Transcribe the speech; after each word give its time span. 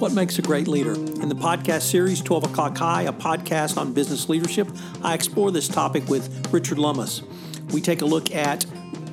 What 0.00 0.14
makes 0.14 0.38
a 0.38 0.42
great 0.42 0.66
leader? 0.66 0.94
In 0.94 1.28
the 1.28 1.34
podcast 1.34 1.82
series 1.82 2.22
12 2.22 2.44
O'Clock 2.44 2.78
High, 2.78 3.02
a 3.02 3.12
podcast 3.12 3.76
on 3.76 3.92
business 3.92 4.30
leadership, 4.30 4.66
I 5.02 5.12
explore 5.12 5.50
this 5.50 5.68
topic 5.68 6.08
with 6.08 6.50
Richard 6.50 6.78
Lummis. 6.78 7.20
We 7.74 7.82
take 7.82 8.00
a 8.00 8.06
look 8.06 8.34
at 8.34 8.64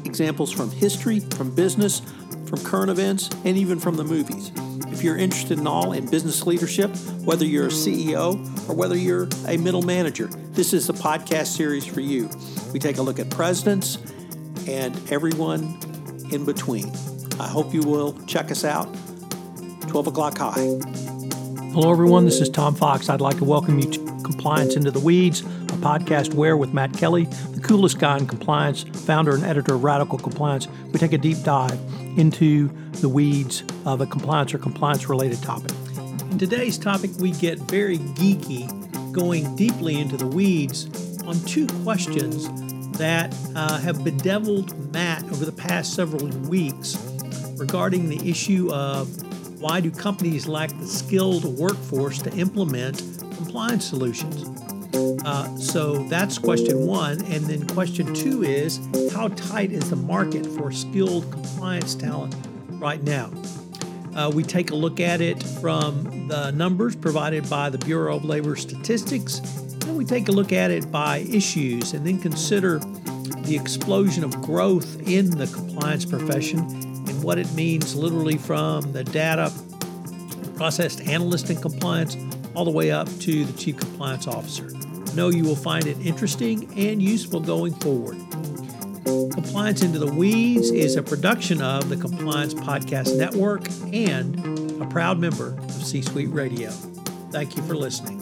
examples 0.06 0.50
from 0.50 0.72
history, 0.72 1.20
from 1.20 1.54
business, 1.54 2.02
from 2.46 2.64
current 2.64 2.90
events, 2.90 3.30
and 3.44 3.58
even 3.58 3.82
from 3.82 3.98
the 3.98 4.06
movies. 4.06 4.54
If 4.88 5.04
you're 5.04 5.18
interested 5.18 5.60
in 5.60 5.68
all 5.68 5.92
in 5.92 6.10
business 6.10 6.48
leadership, 6.48 6.96
whether 7.26 7.44
you're 7.44 7.68
a 7.68 7.70
CEO 7.70 8.70
or 8.70 8.74
whether 8.74 8.96
you're 8.96 9.28
a 9.46 9.58
middle 9.58 9.82
manager, 9.82 10.28
this 10.54 10.72
is 10.72 10.88
the 10.88 10.94
podcast 10.94 11.48
series 11.48 11.86
for 11.86 12.00
you. 12.00 12.30
We 12.72 12.80
take 12.80 12.98
a 12.98 13.02
look 13.02 13.20
at 13.20 13.30
presidents 13.30 13.98
and 14.70 14.98
everyone 15.12 15.64
in 16.32 16.46
between. 16.46 16.90
I 17.42 17.48
hope 17.50 17.74
you 17.74 17.82
will 17.82 18.18
check 18.26 18.52
us 18.52 18.64
out. 18.64 18.88
12 19.88 20.08
o'clock 20.08 20.38
high. 20.38 20.78
Hello, 21.72 21.92
everyone. 21.92 22.26
This 22.26 22.42
is 22.42 22.50
Tom 22.50 22.76
Fox. 22.76 23.10
I'd 23.10 23.22
like 23.22 23.38
to 23.38 23.46
welcome 23.46 23.80
you 23.80 23.90
to 23.90 24.00
Compliance 24.22 24.76
Into 24.76 24.92
the 24.92 25.00
Weeds, 25.00 25.42
a 25.42 25.78
podcast 25.80 26.34
where, 26.34 26.58
with 26.58 26.74
Matt 26.74 26.94
Kelly, 26.94 27.24
the 27.54 27.62
coolest 27.62 27.98
guy 27.98 28.18
in 28.18 28.28
compliance, 28.28 28.84
founder 28.84 29.34
and 29.34 29.46
editor 29.46 29.76
of 29.76 29.84
Radical 29.84 30.20
Compliance, 30.20 30.68
we 30.92 31.00
take 31.00 31.14
a 31.14 31.18
deep 31.18 31.42
dive 31.44 31.80
into 32.18 32.68
the 32.94 33.08
weeds 33.08 33.64
of 33.86 34.02
a 34.02 34.06
compliance 34.06 34.54
or 34.54 34.58
compliance 34.58 35.08
related 35.08 35.42
topic. 35.42 35.72
In 36.32 36.38
today's 36.38 36.78
topic, 36.78 37.12
we 37.20 37.32
get 37.32 37.58
very 37.60 37.98
geeky, 37.98 38.68
going 39.14 39.56
deeply 39.56 40.00
into 40.00 40.18
the 40.18 40.28
weeds 40.28 40.88
on 41.24 41.40
two 41.46 41.66
questions 41.84 42.50
that 42.98 43.34
uh, 43.56 43.78
have 43.80 44.04
bedeviled 44.04 44.92
Matt 44.92 45.24
over 45.26 45.46
the 45.46 45.52
past 45.52 45.94
several 45.94 46.28
weeks 46.50 46.98
regarding 47.58 48.10
the 48.10 48.30
issue 48.30 48.72
of 48.74 49.27
why 49.60 49.82
do 49.82 49.90
companies 49.90 50.48
lack 50.48 50.70
the 50.78 50.86
skilled 50.86 51.46
workforce 51.58 52.22
to 52.22 52.34
implement 52.34 52.98
compliance 53.36 53.86
solutions? 53.86 54.46
Uh, 55.26 55.56
so 55.58 56.04
that's 56.10 56.38
question 56.38 56.86
one. 56.86 57.24
And 57.26 57.46
then 57.46 57.68
question 57.68 58.14
two 58.14 58.44
is 58.44 58.80
how 59.12 59.30
tight 59.30 59.72
is 59.72 59.90
the 59.90 59.96
market 59.96 60.46
for 60.46 60.72
skilled 60.72 61.32
compliance 61.32 61.96
talent 61.96 62.36
right 62.72 63.02
now? 63.04 63.32
Uh, 64.16 64.32
we 64.34 64.44
take 64.44 64.72
a 64.72 64.76
look 64.76 65.00
at 65.00 65.22
it 65.22 65.42
from 65.44 66.28
the 66.28 66.52
numbers 66.52 66.96
provided 66.96 67.48
by 67.50 67.70
the 67.70 67.78
Bureau 67.80 68.16
of 68.16 68.26
Labor 68.26 68.56
Statistics, 68.56 69.40
and 69.86 69.96
we 69.96 70.06
take 70.06 70.28
a 70.28 70.32
look 70.32 70.52
at 70.52 70.72
it 70.72 70.92
by 70.92 71.20
issues, 71.20 71.94
and 71.94 72.06
then 72.06 72.20
consider 72.20 72.80
the 72.80 73.56
explosion 73.56 74.24
of 74.24 74.42
growth 74.42 75.08
in 75.08 75.30
the 75.30 75.48
compliance 75.48 76.04
profession 76.04 76.77
and 77.18 77.24
what 77.24 77.40
it 77.40 77.52
means 77.54 77.96
literally 77.96 78.38
from 78.38 78.92
the 78.92 79.04
data 79.04 79.52
processed 80.56 81.02
analyst 81.02 81.50
in 81.50 81.58
compliance 81.58 82.16
all 82.54 82.66
the 82.66 82.72
way 82.72 82.92
up 82.92 83.08
to 83.20 83.46
the 83.46 83.58
chief 83.58 83.78
compliance 83.78 84.28
officer. 84.28 84.70
I 84.76 85.14
know 85.16 85.30
you 85.30 85.44
will 85.44 85.56
find 85.56 85.86
it 85.88 85.98
interesting 86.06 86.72
and 86.78 87.02
useful 87.02 87.40
going 87.40 87.74
forward. 87.76 88.18
Compliance 89.06 89.82
Into 89.82 90.00
the 90.00 90.12
Weeds 90.12 90.70
is 90.70 90.96
a 90.96 91.04
production 91.04 91.62
of 91.62 91.90
the 91.90 91.98
Compliance 91.98 92.54
Podcast 92.54 93.18
Network 93.18 93.68
and 93.94 94.82
a 94.82 94.86
proud 94.88 95.18
member 95.20 95.58
of 95.58 95.72
C 95.72 96.02
Suite 96.02 96.30
Radio. 96.30 96.70
Thank 97.32 97.56
you 97.56 97.64
for 97.64 97.76
listening. 97.76 98.17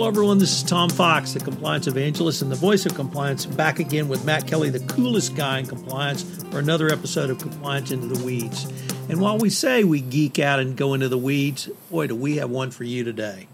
Hello, 0.00 0.08
everyone. 0.08 0.38
This 0.38 0.56
is 0.56 0.62
Tom 0.62 0.88
Fox, 0.88 1.34
the 1.34 1.40
compliance 1.40 1.86
evangelist 1.86 2.40
and 2.40 2.50
the 2.50 2.56
voice 2.56 2.86
of 2.86 2.94
compliance, 2.94 3.44
back 3.44 3.80
again 3.80 4.08
with 4.08 4.24
Matt 4.24 4.46
Kelly, 4.46 4.70
the 4.70 4.80
coolest 4.86 5.36
guy 5.36 5.58
in 5.58 5.66
compliance, 5.66 6.22
for 6.50 6.58
another 6.58 6.88
episode 6.88 7.28
of 7.28 7.36
Compliance 7.38 7.90
Into 7.90 8.06
the 8.06 8.24
Weeds. 8.24 8.64
And 9.10 9.20
while 9.20 9.36
we 9.36 9.50
say 9.50 9.84
we 9.84 10.00
geek 10.00 10.38
out 10.38 10.58
and 10.58 10.74
go 10.74 10.94
into 10.94 11.10
the 11.10 11.18
weeds, 11.18 11.66
boy, 11.90 12.06
do 12.06 12.16
we 12.16 12.36
have 12.36 12.48
one 12.48 12.70
for 12.70 12.84
you 12.84 13.04
today. 13.04 13.46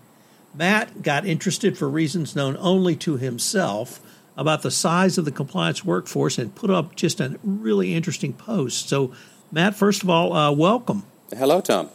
Matt 0.55 1.03
got 1.03 1.27
interested 1.27 1.77
for 1.77 1.89
reasons 1.89 2.37
known 2.37 2.57
only 2.61 2.95
to 2.95 3.17
himself 3.17 3.99
about 4.37 4.63
the 4.63 4.71
size 4.71 5.19
of 5.19 5.25
the 5.25 5.33
compliance 5.33 5.85
workforce 5.85 6.39
and 6.39 6.55
put 6.55 6.71
up 6.71 6.95
just 6.95 7.19
a 7.19 7.41
really 7.43 7.93
interesting 7.93 8.33
post. 8.33 8.89
So, 8.89 9.13
Matt, 9.51 9.75
first 9.75 10.05
of 10.05 10.11
all, 10.11 10.33
uh, 10.33 10.53
welcome. 10.53 11.07
Hello, 11.37 11.61
Tom. 11.61 11.91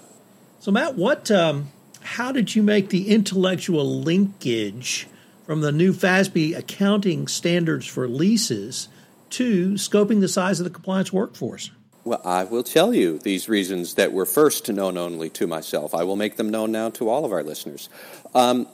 So, 0.59 0.71
Matt, 0.71 0.95
what 0.95 1.31
um, 1.31 1.71
how 2.11 2.33
did 2.33 2.53
you 2.53 2.61
make 2.61 2.89
the 2.89 3.07
intellectual 3.07 3.85
linkage 4.01 5.07
from 5.45 5.61
the 5.61 5.71
new 5.71 5.93
FASB 5.93 6.57
accounting 6.57 7.25
standards 7.25 7.87
for 7.87 8.05
leases 8.05 8.89
to 9.29 9.75
scoping 9.75 10.19
the 10.19 10.27
size 10.27 10.59
of 10.59 10.65
the 10.65 10.69
compliance 10.69 11.13
workforce? 11.13 11.71
Well, 12.03 12.21
I 12.25 12.43
will 12.43 12.63
tell 12.63 12.93
you 12.93 13.17
these 13.17 13.47
reasons 13.47 13.93
that 13.93 14.11
were 14.11 14.25
first 14.25 14.69
known 14.69 14.97
only 14.97 15.29
to 15.29 15.47
myself. 15.47 15.95
I 15.95 16.03
will 16.03 16.17
make 16.17 16.35
them 16.35 16.49
known 16.49 16.73
now 16.73 16.89
to 16.89 17.07
all 17.07 17.23
of 17.23 17.31
our 17.31 17.43
listeners. 17.43 17.87
Um, 18.35 18.67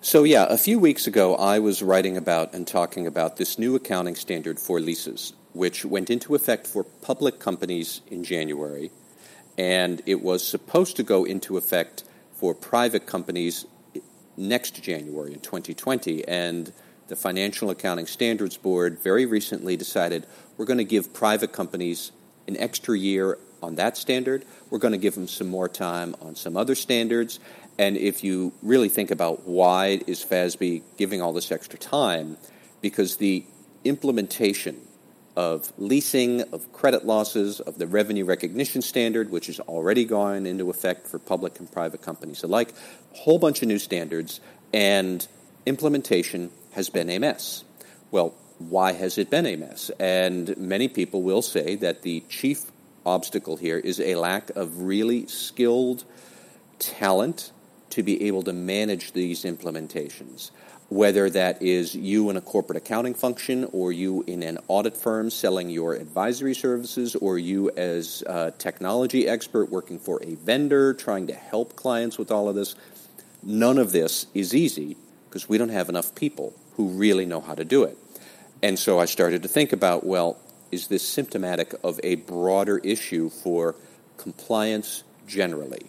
so, 0.00 0.24
yeah, 0.24 0.46
a 0.48 0.58
few 0.58 0.80
weeks 0.80 1.06
ago, 1.06 1.36
I 1.36 1.60
was 1.60 1.84
writing 1.84 2.16
about 2.16 2.52
and 2.52 2.66
talking 2.66 3.06
about 3.06 3.36
this 3.36 3.60
new 3.60 3.76
accounting 3.76 4.16
standard 4.16 4.58
for 4.58 4.80
leases, 4.80 5.34
which 5.52 5.84
went 5.84 6.10
into 6.10 6.34
effect 6.34 6.66
for 6.66 6.82
public 6.82 7.38
companies 7.38 8.00
in 8.08 8.24
January, 8.24 8.90
and 9.56 10.02
it 10.04 10.20
was 10.20 10.44
supposed 10.44 10.96
to 10.96 11.04
go 11.04 11.24
into 11.24 11.56
effect 11.56 12.02
for 12.42 12.56
private 12.56 13.06
companies 13.06 13.66
next 14.36 14.82
January 14.82 15.32
in 15.32 15.38
2020. 15.38 16.26
And 16.26 16.72
the 17.06 17.14
Financial 17.14 17.70
Accounting 17.70 18.06
Standards 18.06 18.56
Board 18.56 18.98
very 18.98 19.26
recently 19.26 19.76
decided 19.76 20.26
we're 20.56 20.64
going 20.64 20.78
to 20.78 20.84
give 20.84 21.14
private 21.14 21.52
companies 21.52 22.10
an 22.48 22.56
extra 22.56 22.98
year 22.98 23.38
on 23.62 23.76
that 23.76 23.96
standard. 23.96 24.44
We're 24.70 24.80
going 24.80 24.90
to 24.90 24.98
give 24.98 25.14
them 25.14 25.28
some 25.28 25.46
more 25.46 25.68
time 25.68 26.16
on 26.20 26.34
some 26.34 26.56
other 26.56 26.74
standards. 26.74 27.38
And 27.78 27.96
if 27.96 28.24
you 28.24 28.52
really 28.60 28.88
think 28.88 29.12
about 29.12 29.46
why 29.46 30.00
is 30.08 30.24
FASB 30.24 30.82
giving 30.96 31.22
all 31.22 31.32
this 31.32 31.52
extra 31.52 31.78
time, 31.78 32.38
because 32.80 33.18
the 33.18 33.44
implementation 33.84 34.80
of 35.36 35.72
leasing, 35.78 36.42
of 36.52 36.72
credit 36.72 37.06
losses, 37.06 37.60
of 37.60 37.78
the 37.78 37.86
revenue 37.86 38.24
recognition 38.24 38.82
standard, 38.82 39.30
which 39.30 39.48
is 39.48 39.60
already 39.60 40.04
gone 40.04 40.46
into 40.46 40.70
effect 40.70 41.06
for 41.06 41.18
public 41.18 41.58
and 41.58 41.70
private 41.70 42.02
companies 42.02 42.42
alike, 42.42 42.72
a 43.14 43.16
whole 43.16 43.38
bunch 43.38 43.62
of 43.62 43.68
new 43.68 43.78
standards, 43.78 44.40
and 44.72 45.26
implementation 45.64 46.50
has 46.72 46.90
been 46.90 47.08
a 47.08 47.18
mess. 47.18 47.64
Well, 48.10 48.34
why 48.58 48.92
has 48.92 49.18
it 49.18 49.30
been 49.30 49.46
a 49.46 49.56
mess? 49.56 49.90
And 49.98 50.56
many 50.56 50.88
people 50.88 51.22
will 51.22 51.42
say 51.42 51.76
that 51.76 52.02
the 52.02 52.22
chief 52.28 52.70
obstacle 53.04 53.56
here 53.56 53.78
is 53.78 53.98
a 54.00 54.14
lack 54.14 54.50
of 54.50 54.82
really 54.82 55.26
skilled 55.26 56.04
talent 56.78 57.52
to 57.90 58.02
be 58.02 58.26
able 58.26 58.42
to 58.42 58.52
manage 58.52 59.12
these 59.12 59.44
implementations 59.44 60.50
whether 60.92 61.30
that 61.30 61.62
is 61.62 61.94
you 61.94 62.28
in 62.28 62.36
a 62.36 62.40
corporate 62.40 62.76
accounting 62.76 63.14
function 63.14 63.66
or 63.72 63.92
you 63.92 64.22
in 64.26 64.42
an 64.42 64.58
audit 64.68 64.94
firm 64.94 65.30
selling 65.30 65.70
your 65.70 65.94
advisory 65.94 66.54
services 66.54 67.16
or 67.16 67.38
you 67.38 67.70
as 67.70 68.22
a 68.26 68.50
technology 68.58 69.26
expert 69.26 69.70
working 69.70 69.98
for 69.98 70.22
a 70.22 70.34
vendor 70.34 70.92
trying 70.92 71.26
to 71.26 71.32
help 71.32 71.74
clients 71.76 72.18
with 72.18 72.30
all 72.30 72.46
of 72.46 72.54
this. 72.54 72.74
None 73.42 73.78
of 73.78 73.92
this 73.92 74.26
is 74.34 74.54
easy 74.54 74.96
because 75.28 75.48
we 75.48 75.56
don't 75.56 75.70
have 75.70 75.88
enough 75.88 76.14
people 76.14 76.52
who 76.76 76.88
really 76.88 77.24
know 77.24 77.40
how 77.40 77.54
to 77.54 77.64
do 77.64 77.84
it. 77.84 77.96
And 78.62 78.78
so 78.78 78.98
I 78.98 79.06
started 79.06 79.42
to 79.44 79.48
think 79.48 79.72
about 79.72 80.04
well, 80.04 80.38
is 80.70 80.88
this 80.88 81.06
symptomatic 81.06 81.74
of 81.82 82.00
a 82.02 82.16
broader 82.16 82.76
issue 82.76 83.30
for 83.30 83.76
compliance 84.18 85.04
generally? 85.26 85.86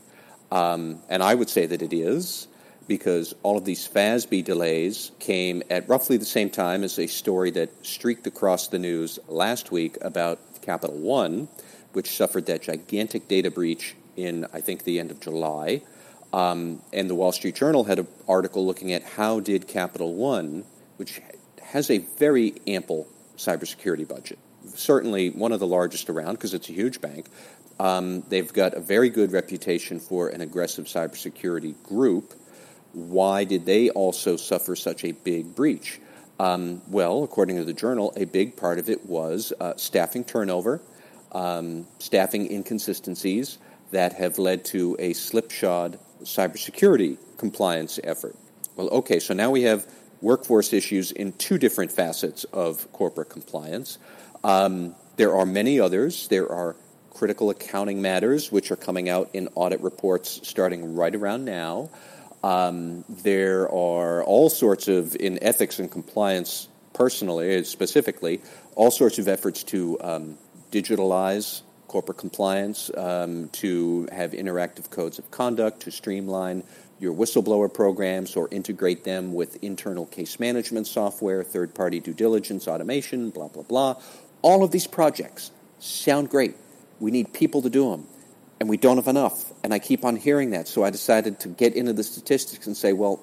Um, 0.49 1.01
and 1.09 1.21
I 1.21 1.35
would 1.35 1.49
say 1.49 1.65
that 1.65 1.81
it 1.81 1.91
is 1.91 2.47
because 2.87 3.33
all 3.43 3.57
of 3.57 3.65
these 3.65 3.87
FASB 3.87 4.43
delays 4.43 5.11
came 5.19 5.63
at 5.69 5.87
roughly 5.87 6.17
the 6.17 6.25
same 6.25 6.49
time 6.49 6.83
as 6.83 6.99
a 6.99 7.07
story 7.07 7.51
that 7.51 7.69
streaked 7.85 8.27
across 8.27 8.67
the 8.67 8.79
news 8.79 9.19
last 9.27 9.71
week 9.71 9.97
about 10.01 10.39
Capital 10.61 10.97
One, 10.97 11.47
which 11.93 12.15
suffered 12.15 12.45
that 12.47 12.61
gigantic 12.61 13.27
data 13.27 13.51
breach 13.51 13.95
in, 14.15 14.45
I 14.53 14.61
think, 14.61 14.83
the 14.83 14.99
end 14.99 15.11
of 15.11 15.19
July. 15.19 15.81
Um, 16.33 16.81
and 16.91 17.09
the 17.09 17.15
Wall 17.15 17.31
Street 17.31 17.55
Journal 17.55 17.83
had 17.83 17.99
an 17.99 18.07
article 18.27 18.65
looking 18.65 18.91
at 18.91 19.03
how 19.03 19.39
did 19.39 19.67
Capital 19.67 20.15
One, 20.15 20.65
which 20.97 21.21
has 21.61 21.89
a 21.89 21.99
very 21.99 22.55
ample 22.67 23.07
cybersecurity 23.37 24.07
budget, 24.07 24.39
certainly 24.75 25.29
one 25.29 25.51
of 25.51 25.59
the 25.59 25.67
largest 25.67 26.09
around 26.09 26.33
because 26.33 26.53
it's 26.53 26.69
a 26.69 26.73
huge 26.73 27.01
bank. 27.01 27.27
Um, 27.79 28.21
they've 28.29 28.51
got 28.51 28.73
a 28.73 28.79
very 28.79 29.09
good 29.09 29.31
reputation 29.31 29.99
for 29.99 30.29
an 30.29 30.41
aggressive 30.41 30.85
cybersecurity 30.85 31.81
group 31.83 32.33
why 32.93 33.43
did 33.43 33.65
they 33.65 33.89
also 33.89 34.37
suffer 34.37 34.75
such 34.75 35.03
a 35.03 35.11
big 35.11 35.55
breach? 35.55 35.99
Um, 36.39 36.81
well, 36.87 37.23
according 37.23 37.57
to 37.57 37.63
the 37.63 37.73
journal, 37.73 38.13
a 38.15 38.25
big 38.25 38.57
part 38.57 38.79
of 38.79 38.89
it 38.89 39.05
was 39.05 39.53
uh, 39.59 39.73
staffing 39.77 40.23
turnover, 40.23 40.81
um, 41.31 41.87
staffing 41.99 42.51
inconsistencies 42.51 43.57
that 43.91 44.13
have 44.13 44.39
led 44.39 44.65
to 44.65 44.95
a 44.99 45.13
slipshod 45.13 45.99
cybersecurity 46.23 47.17
compliance 47.37 47.99
effort. 48.03 48.35
Well, 48.75 48.89
okay, 48.89 49.19
so 49.19 49.33
now 49.33 49.51
we 49.51 49.63
have 49.63 49.85
workforce 50.21 50.73
issues 50.73 51.11
in 51.11 51.33
two 51.33 51.57
different 51.57 51.91
facets 51.91 52.45
of 52.45 52.91
corporate 52.91 53.29
compliance. 53.29 53.99
Um, 54.43 54.95
there 55.17 55.35
are 55.35 55.45
many 55.45 55.79
others. 55.79 56.27
There 56.27 56.51
are 56.51 56.75
critical 57.13 57.49
accounting 57.51 58.01
matters, 58.01 58.51
which 58.51 58.71
are 58.71 58.75
coming 58.75 59.09
out 59.09 59.29
in 59.33 59.49
audit 59.53 59.81
reports 59.81 60.39
starting 60.43 60.95
right 60.95 61.13
around 61.13 61.45
now. 61.45 61.89
Um, 62.43 63.05
there 63.07 63.63
are 63.71 64.23
all 64.23 64.49
sorts 64.49 64.87
of, 64.87 65.15
in 65.15 65.41
ethics 65.41 65.79
and 65.79 65.89
compliance 65.89 66.67
personally, 66.93 67.63
specifically, 67.63 68.41
all 68.75 68.91
sorts 68.91 69.17
of 69.17 69.27
efforts 69.27 69.63
to 69.63 69.97
um, 70.01 70.37
digitalize 70.71 71.61
corporate 71.87 72.17
compliance, 72.17 72.89
um, 72.97 73.49
to 73.49 74.07
have 74.11 74.31
interactive 74.31 74.89
codes 74.89 75.19
of 75.19 75.29
conduct, 75.29 75.81
to 75.81 75.91
streamline 75.91 76.63
your 76.99 77.13
whistleblower 77.13 77.71
programs 77.71 78.35
or 78.35 78.47
integrate 78.49 79.03
them 79.03 79.33
with 79.33 79.63
internal 79.63 80.05
case 80.07 80.39
management 80.39 80.87
software, 80.87 81.43
third 81.43 81.75
party 81.75 81.99
due 81.99 82.13
diligence, 82.13 82.67
automation, 82.67 83.29
blah, 83.29 83.47
blah, 83.47 83.63
blah. 83.63 83.95
All 84.41 84.63
of 84.63 84.71
these 84.71 84.87
projects 84.87 85.51
sound 85.79 86.29
great. 86.29 86.55
We 86.99 87.11
need 87.11 87.31
people 87.33 87.61
to 87.61 87.69
do 87.69 87.91
them, 87.91 88.07
and 88.63 88.69
we 88.69 88.77
don't 88.77 88.95
have 88.95 89.09
enough. 89.09 89.51
And 89.61 89.73
I 89.73 89.79
keep 89.79 90.05
on 90.05 90.15
hearing 90.15 90.51
that. 90.51 90.69
So 90.69 90.85
I 90.85 90.89
decided 90.89 91.41
to 91.41 91.49
get 91.49 91.73
into 91.73 91.91
the 91.91 92.01
statistics 92.01 92.65
and 92.65 92.77
say, 92.77 92.93
well, 92.93 93.21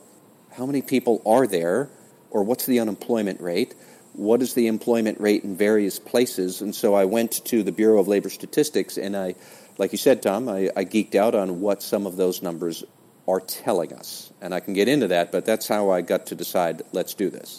how 0.55 0.67
many 0.67 0.83
people 0.83 1.23
are 1.25 1.47
there, 1.47 1.89
or 2.29 2.43
what's 2.43 2.67
the 2.67 2.79
unemployment 2.79 3.41
rate? 3.41 3.75
What 4.13 4.43
is 4.43 4.53
the 4.53 4.67
employment 4.67 5.19
rate 5.19 5.43
in 5.43 5.57
various 5.57 5.99
places? 5.99 6.61
And 6.61 6.75
so 6.75 6.93
I 6.93 7.07
went 7.07 7.43
to 7.47 7.63
the 7.63 7.73
Bureau 7.73 7.99
of 7.99 8.07
Labor 8.07 8.29
Statistics, 8.29 8.99
and 8.99 9.17
I, 9.17 9.35
like 9.79 9.93
you 9.93 9.99
said, 9.99 10.21
Tom, 10.21 10.47
I, 10.47 10.69
I 10.77 10.85
geeked 10.85 11.15
out 11.15 11.35
on 11.35 11.63
what 11.63 11.83
some 11.83 12.07
of 12.07 12.19
those 12.19 12.43
numbers 12.43 12.85
are 13.27 13.41
telling 13.41 13.95
us. 13.95 14.31
And 14.43 14.55
I 14.55 14.61
can 14.61 14.75
get 14.75 14.89
into 14.89 15.09
that, 15.09 15.33
but 15.33 15.47
that's 15.47 15.67
how 15.67 15.89
I 15.89 16.03
got 16.03 16.27
to 16.27 16.35
decide 16.35 16.83
let's 16.93 17.15
do 17.15 17.31
this. 17.31 17.59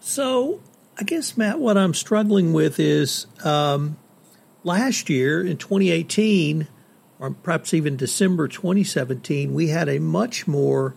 So, 0.00 0.60
I 0.98 1.04
guess, 1.04 1.38
Matt, 1.38 1.60
what 1.60 1.78
I'm 1.78 1.94
struggling 1.94 2.52
with 2.52 2.78
is 2.78 3.26
um, 3.42 3.96
last 4.64 5.08
year 5.08 5.40
in 5.40 5.56
2018, 5.56 6.68
or 7.20 7.30
perhaps 7.30 7.72
even 7.74 7.96
December 7.96 8.48
2017, 8.48 9.54
we 9.54 9.68
had 9.68 9.88
a 9.88 9.98
much 10.00 10.48
more, 10.48 10.94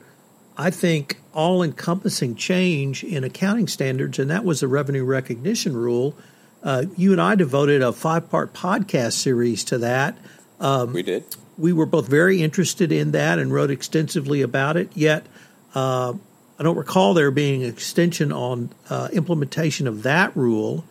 I 0.58 0.72
think, 0.72 1.18
all 1.34 1.62
encompassing 1.62 2.36
change 2.36 3.04
in 3.04 3.24
accounting 3.24 3.68
standards, 3.68 4.18
and 4.18 4.32
that 4.32 4.44
was 4.46 4.62
the 4.62 4.68
revenue 4.68 5.04
recognition 5.04 5.76
rule. 5.76 6.16
Uh, 6.64 6.86
you 6.96 7.12
and 7.12 7.22
I 7.22 7.36
devoted 7.36 7.82
a 7.82 7.92
five 7.92 8.30
part 8.32 8.54
podcast 8.54 9.14
series 9.14 9.66
to 9.66 9.80
that. 9.80 10.18
Um, 10.60 10.94
we 10.94 11.04
did 11.04 11.26
we 11.58 11.74
were 11.74 11.86
both 11.86 12.08
very 12.08 12.42
interested 12.42 12.92
in 12.92 13.12
that 13.12 13.40
and 13.40 13.54
wrote 13.54 13.70
extensively 13.70 14.42
about 14.42 14.78
it. 14.78 14.90
Yet, 14.96 15.26
uh, 15.76 16.14
I 16.58 16.64
don't 16.64 16.78
recall 16.78 17.14
there 17.14 17.32
being 17.32 17.64
an 17.64 17.70
extension 17.70 18.32
on 18.32 18.70
uh, 18.90 19.10
implementation 19.12 19.88
of 19.88 20.04
that 20.04 20.36
rule. 20.36 20.86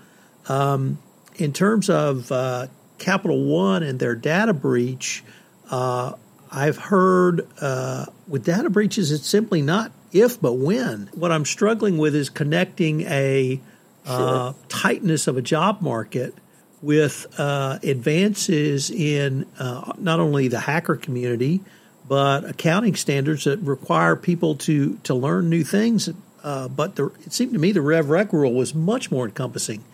Um, 0.49 0.99
in 1.37 1.53
terms 1.53 1.89
of 1.89 2.31
uh, 2.31 2.67
Capital 3.03 3.45
One 3.45 3.83
and 3.83 3.99
their 3.99 4.15
data 4.15 4.55
breach, 4.55 5.23
uh, 5.71 6.13
I've 6.51 6.79
heard 6.79 7.47
uh, 7.61 8.07
with 8.29 8.45
data 8.45 8.71
breaches, 8.71 9.11
it's 9.11 9.29
simply 9.29 9.61
not 9.61 9.93
if 10.13 10.41
but 10.41 10.55
when. 10.55 11.11
What 11.15 11.33
I'm 11.33 11.45
struggling 11.45 11.99
with 11.99 12.15
is 12.15 12.31
connecting 12.31 13.03
a 13.03 13.61
uh, 14.07 14.53
sure. 14.53 14.55
tightness 14.69 15.27
of 15.27 15.37
a 15.37 15.43
job 15.43 15.81
market 15.81 16.35
with 16.81 17.27
uh, 17.39 17.79
advances 17.83 18.91
in 18.91 19.47
uh, 19.59 19.93
not 19.99 20.21
only 20.21 20.49
the 20.49 20.61
hacker 20.61 20.97
community, 20.97 21.61
but 22.09 22.45
accounting 22.45 22.95
standards 22.95 23.45
that 23.45 23.59
require 23.61 24.17
people 24.17 24.57
to, 24.57 24.97
to 25.05 25.15
learn 25.15 25.49
new 25.49 25.65
things. 25.65 26.09
Uh, 26.43 26.69
but 26.69 26.97
the, 26.97 27.07
it 27.25 27.33
seemed 27.33 27.53
to 27.53 27.59
me 27.59 27.73
the 27.73 27.81
Rev 27.81 28.11
Rec 28.11 28.33
rule 28.33 28.53
was 28.53 28.75
much 28.75 29.11
more 29.11 29.25
encompassing 29.25 29.85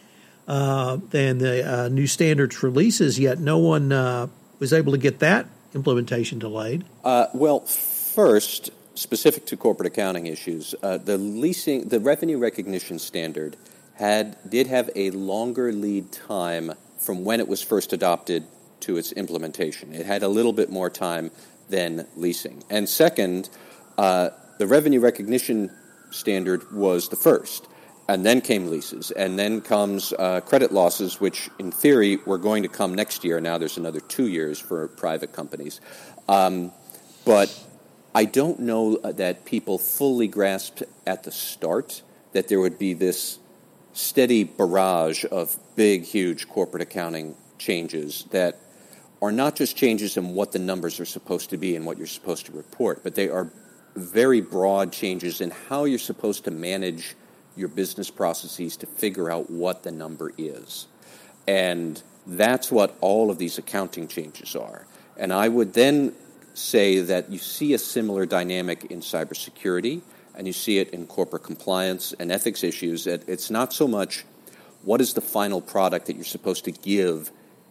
uh, 0.48 0.98
than 1.10 1.38
the 1.38 1.84
uh, 1.84 1.88
new 1.88 2.08
standards 2.08 2.62
releases, 2.62 3.18
yet 3.18 3.38
no 3.38 3.58
one 3.58 3.92
uh, 3.92 4.26
was 4.58 4.72
able 4.72 4.92
to 4.92 4.98
get 4.98 5.20
that 5.20 5.46
implementation 5.74 6.40
delayed. 6.40 6.84
well, 7.04 7.60
first, 7.60 8.70
specific 8.94 9.46
to 9.46 9.56
corporate 9.56 9.86
accounting 9.86 10.26
issues, 10.26 10.74
the 10.80 11.16
leasing, 11.16 11.88
the 11.88 12.00
revenue 12.00 12.38
recognition 12.38 12.98
standard– 12.98 13.56
had 13.98 14.36
did 14.48 14.68
have 14.68 14.88
a 14.94 15.10
longer 15.10 15.72
lead 15.72 16.12
time 16.12 16.72
from 16.98 17.24
when 17.24 17.40
it 17.40 17.48
was 17.48 17.62
first 17.62 17.92
adopted 17.92 18.44
to 18.80 18.96
its 18.96 19.10
implementation. 19.12 19.92
It 19.92 20.06
had 20.06 20.22
a 20.22 20.28
little 20.28 20.52
bit 20.52 20.70
more 20.70 20.88
time 20.88 21.32
than 21.68 22.06
leasing. 22.16 22.62
And 22.70 22.88
second, 22.88 23.50
uh, 23.98 24.30
the 24.58 24.68
revenue 24.68 25.00
recognition 25.00 25.70
standard 26.10 26.72
was 26.72 27.08
the 27.08 27.16
first. 27.16 27.66
And 28.08 28.25
then 28.25 28.40
came 28.40 28.69
leases, 28.69 29.10
and 29.10 29.38
then 29.38 29.60
comes 29.60 30.14
uh, 30.19 30.40
credit 30.40 30.72
losses, 30.72 31.20
which 31.20 31.50
in 31.58 31.70
theory 31.70 32.16
were 32.16 32.38
going 32.38 32.62
to 32.62 32.69
come 32.69 32.94
next 32.94 33.22
year. 33.22 33.38
Now 33.38 33.58
there's 33.58 33.76
another 33.76 34.00
two 34.00 34.28
years 34.28 34.58
for 34.58 34.88
private 34.88 35.32
companies. 35.32 35.82
Um, 36.26 36.72
but 37.26 37.55
I 38.14 38.25
don't 38.25 38.60
know 38.60 38.96
that 38.96 39.44
people 39.44 39.78
fully 39.78 40.26
grasped 40.26 40.82
at 41.06 41.25
the 41.25 41.31
start 41.31 42.02
that 42.32 42.49
there 42.49 42.60
would 42.60 42.78
be 42.78 42.94
this 42.94 43.38
steady 43.93 44.44
barrage 44.44 45.25
of 45.31 45.56
big, 45.76 46.04
huge 46.04 46.49
corporate 46.49 46.82
accounting 46.82 47.34
changes 47.58 48.25
that 48.31 48.58
are 49.20 49.32
not 49.32 49.56
just 49.56 49.76
changes 49.76 50.16
in 50.16 50.34
what 50.34 50.52
the 50.52 50.58
numbers 50.58 51.00
are 51.00 51.04
supposed 51.04 51.50
to 51.50 51.56
be 51.56 51.76
and 51.76 51.84
what 51.84 51.99
you're 51.99 52.06
supposed 52.06 52.46
to 52.46 52.52
report, 52.52 53.02
but 53.02 53.14
they 53.14 53.28
are 53.28 53.50
very 53.96 54.40
broad 54.40 54.93
changes 54.93 55.40
in 55.40 55.50
how 55.50 55.84
you're 55.84 55.99
supposed 55.99 56.44
to 56.44 56.50
manage 56.50 57.16
your 57.58 57.69
business 57.69 58.10
processes 58.10 58.76
to 58.78 58.87
figure 58.87 59.31
out 59.31 59.50
what 59.50 59.82
the 59.82 59.90
number 59.90 60.32
is. 60.38 60.87
And 61.46 62.00
that's 62.26 62.70
what 62.70 62.96
all 63.00 63.31
of 63.31 63.38
these 63.38 63.58
accounting 63.58 64.08
changes 64.08 64.55
are. 64.55 64.87
And 65.16 65.32
I 65.32 65.49
would 65.49 65.72
then 65.75 66.14
say 66.55 67.00
that 67.00 67.31
you 67.31 67.38
see 67.38 67.75
a 67.75 67.78
similar 67.78 68.26
dynamic 68.26 68.84
in 68.87 69.00
cybersecurity 69.00 70.02
and 70.34 70.46
you 70.46 70.52
see 70.52 70.78
it 70.78 70.90
in 70.90 71.06
corporate 71.06 71.43
compliance 71.43 72.14
and 72.19 72.31
ethics 72.31 72.62
issues. 72.62 73.05
That 73.05 73.28
it's 73.28 73.50
not 73.50 73.72
so 73.72 73.88
much 73.88 74.25
what 74.82 75.00
is 75.00 75.14
the 75.14 75.20
final 75.20 75.61
product 75.61 76.06
that 76.06 76.16
you're 76.16 76.25
supposed 76.25 76.64
to 76.64 76.72
give 76.72 77.31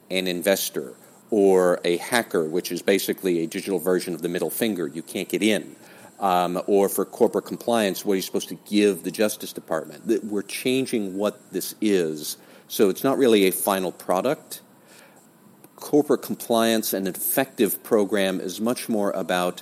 an 0.10 0.28
investor 0.28 0.94
or 1.30 1.80
a 1.84 1.98
hacker, 1.98 2.46
which 2.46 2.72
is 2.72 2.82
basically 2.82 3.44
a 3.44 3.48
digital 3.48 3.80
version 3.80 4.14
of 4.14 4.22
the 4.22 4.30
middle 4.30 4.50
finger. 4.50 4.88
You 4.88 5.02
can't 5.02 5.30
get 5.30 5.44
in. 5.44 5.76
Um, 6.20 6.60
or 6.66 6.90
for 6.90 7.06
corporate 7.06 7.46
compliance, 7.46 8.04
what 8.04 8.14
are 8.14 8.16
you 8.16 8.24
supposed 8.24 8.50
to 8.50 8.58
give 8.66 9.04
the 9.04 9.12
Justice 9.12 9.54
Department? 9.54 10.24
We're 10.24 10.42
changing 10.42 11.16
what 11.16 11.52
this 11.52 11.76
is. 11.80 12.38
So 12.68 12.90
it's 12.90 13.04
not 13.04 13.20
really 13.20 13.46
a 13.46 13.52
final 13.52 13.92
product. 13.92 14.62
Corporate 15.76 16.24
compliance 16.24 16.92
and 16.92 17.08
effective 17.08 17.84
program 17.84 18.40
is 18.40 18.60
much 18.60 18.90
more 18.90 19.12
about 19.12 19.62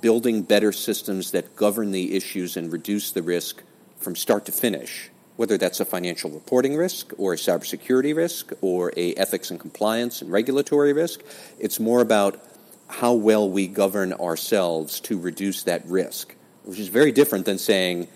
building 0.00 0.42
better 0.42 0.72
systems 0.72 1.32
that 1.32 1.56
govern 1.56 1.90
the 1.90 2.14
issues 2.16 2.56
and 2.56 2.72
reduce 2.72 3.10
the 3.10 3.22
risk 3.22 3.62
from 3.98 4.14
start 4.14 4.46
to 4.46 4.52
finish, 4.52 5.10
whether 5.36 5.58
that's 5.58 5.80
a 5.80 5.84
financial 5.84 6.30
reporting 6.30 6.76
risk 6.76 7.12
or 7.18 7.32
a 7.32 7.36
cybersecurity 7.36 8.14
risk 8.14 8.52
or 8.60 8.92
a 8.96 9.14
ethics 9.14 9.50
and 9.50 9.58
compliance 9.58 10.22
and 10.22 10.30
regulatory 10.30 10.92
risk. 10.92 11.22
It's 11.58 11.80
more 11.80 12.00
about 12.00 12.40
how 12.88 13.14
well 13.14 13.48
we 13.48 13.66
govern 13.66 14.12
ourselves 14.12 15.00
to 15.00 15.18
reduce 15.18 15.64
that 15.64 15.86
risk, 15.86 16.34
which 16.64 16.78
is 16.78 16.88
very 16.88 17.12
different 17.12 17.44
than 17.44 17.58
saying 17.58 18.08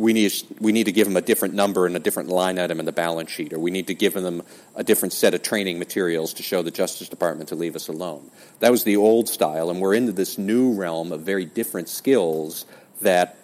we 0.00 0.14
need 0.14 0.32
we 0.60 0.72
need 0.72 0.84
to 0.84 0.92
give 0.92 1.06
them 1.06 1.16
a 1.16 1.20
different 1.20 1.52
number 1.52 1.84
and 1.86 1.94
a 1.94 1.98
different 1.98 2.30
line 2.30 2.58
item 2.58 2.80
in 2.80 2.86
the 2.86 2.92
balance 2.92 3.30
sheet, 3.30 3.52
or 3.52 3.58
we 3.58 3.70
need 3.70 3.86
to 3.88 3.94
give 3.94 4.14
them 4.14 4.42
a 4.74 4.82
different 4.82 5.12
set 5.12 5.34
of 5.34 5.42
training 5.42 5.78
materials 5.78 6.32
to 6.34 6.42
show 6.42 6.62
the 6.62 6.70
Justice 6.70 7.10
Department 7.10 7.50
to 7.50 7.54
leave 7.54 7.76
us 7.76 7.88
alone. 7.88 8.30
That 8.60 8.70
was 8.70 8.84
the 8.84 8.96
old 8.96 9.28
style, 9.28 9.68
and 9.68 9.78
we're 9.78 9.94
into 9.94 10.12
this 10.12 10.38
new 10.38 10.72
realm 10.72 11.12
of 11.12 11.20
very 11.20 11.44
different 11.44 11.90
skills 11.90 12.64
that 13.02 13.36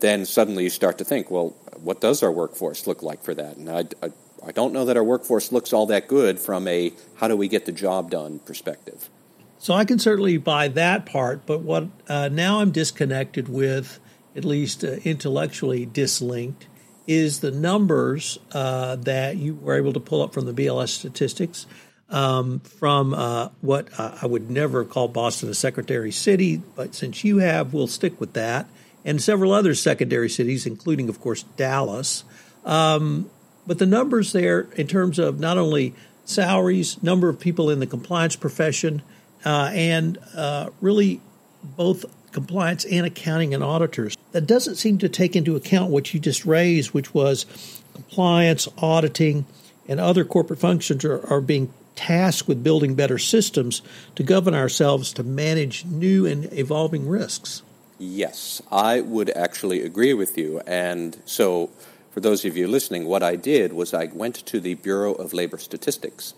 then 0.00 0.24
suddenly 0.24 0.64
you 0.64 0.70
start 0.70 0.96
to 0.98 1.04
think, 1.04 1.30
well, 1.30 1.54
what 1.82 2.00
does 2.00 2.22
our 2.22 2.32
workforce 2.32 2.86
look 2.86 3.02
like 3.02 3.22
for 3.22 3.34
that? 3.34 3.56
And 3.56 3.68
I, 3.68 3.84
I, 4.02 4.10
I 4.46 4.52
don't 4.52 4.72
know 4.72 4.86
that 4.86 4.96
our 4.96 5.04
workforce 5.04 5.52
looks 5.52 5.74
all 5.74 5.86
that 5.86 6.08
good 6.08 6.38
from 6.38 6.66
a 6.68 6.92
how 7.16 7.28
do 7.28 7.36
we 7.36 7.48
get 7.48 7.66
the 7.66 7.72
job 7.72 8.10
done 8.10 8.38
perspective. 8.38 9.10
So 9.58 9.74
I 9.74 9.84
can 9.84 9.98
certainly 9.98 10.36
buy 10.36 10.68
that 10.68 11.04
part, 11.04 11.44
but 11.44 11.60
what 11.60 11.88
uh, 12.08 12.28
now 12.28 12.60
I'm 12.60 12.70
disconnected 12.70 13.48
with 13.48 13.98
at 14.36 14.44
least 14.44 14.84
uh, 14.84 14.92
intellectually 15.04 15.84
dislinked, 15.84 16.66
is 17.06 17.40
the 17.40 17.50
numbers 17.50 18.38
uh, 18.52 18.96
that 18.96 19.36
you 19.36 19.54
were 19.54 19.76
able 19.76 19.92
to 19.94 20.00
pull 20.00 20.22
up 20.22 20.32
from 20.32 20.46
the 20.46 20.52
BLS 20.52 20.90
statistics 20.90 21.66
um, 22.10 22.60
from 22.60 23.12
uh, 23.14 23.48
what 23.60 23.88
I 23.98 24.26
would 24.26 24.50
never 24.50 24.84
call 24.84 25.08
Boston 25.08 25.48
a 25.48 25.54
secondary 25.54 26.12
city, 26.12 26.62
but 26.76 26.94
since 26.94 27.24
you 27.24 27.38
have, 27.38 27.74
we'll 27.74 27.86
stick 27.86 28.20
with 28.20 28.34
that, 28.34 28.68
and 29.04 29.20
several 29.20 29.52
other 29.52 29.74
secondary 29.74 30.28
cities, 30.28 30.66
including, 30.66 31.08
of 31.08 31.20
course, 31.20 31.42
Dallas. 31.56 32.24
Um, 32.64 33.30
but 33.66 33.78
the 33.78 33.86
numbers 33.86 34.32
there, 34.32 34.68
in 34.76 34.86
terms 34.86 35.18
of 35.18 35.40
not 35.40 35.58
only 35.58 35.94
salaries, 36.24 37.02
number 37.02 37.28
of 37.28 37.40
people 37.40 37.70
in 37.70 37.80
the 37.80 37.86
compliance 37.86 38.36
profession, 38.36 39.02
uh, 39.44 39.70
and 39.72 40.18
uh, 40.34 40.70
really 40.80 41.20
both 41.62 42.04
compliance 42.32 42.84
and 42.84 43.06
accounting 43.06 43.54
and 43.54 43.64
auditors. 43.64 44.16
That 44.32 44.46
doesn't 44.46 44.76
seem 44.76 44.98
to 44.98 45.08
take 45.08 45.34
into 45.34 45.56
account 45.56 45.90
what 45.90 46.12
you 46.12 46.20
just 46.20 46.44
raised, 46.44 46.92
which 46.92 47.14
was 47.14 47.46
compliance, 47.94 48.68
auditing, 48.78 49.46
and 49.88 49.98
other 49.98 50.24
corporate 50.24 50.60
functions 50.60 51.04
are, 51.04 51.26
are 51.32 51.40
being 51.40 51.72
tasked 51.96 52.46
with 52.46 52.62
building 52.62 52.94
better 52.94 53.18
systems 53.18 53.82
to 54.14 54.22
govern 54.22 54.54
ourselves 54.54 55.12
to 55.14 55.24
manage 55.24 55.84
new 55.84 56.26
and 56.26 56.52
evolving 56.52 57.08
risks. 57.08 57.62
Yes, 57.98 58.62
I 58.70 59.00
would 59.00 59.30
actually 59.30 59.82
agree 59.82 60.14
with 60.14 60.38
you. 60.38 60.60
And 60.66 61.20
so, 61.24 61.70
for 62.12 62.20
those 62.20 62.44
of 62.44 62.56
you 62.56 62.68
listening, 62.68 63.06
what 63.06 63.24
I 63.24 63.34
did 63.34 63.72
was 63.72 63.92
I 63.92 64.06
went 64.06 64.36
to 64.46 64.60
the 64.60 64.74
Bureau 64.74 65.12
of 65.14 65.32
Labor 65.32 65.58
Statistics 65.58 66.34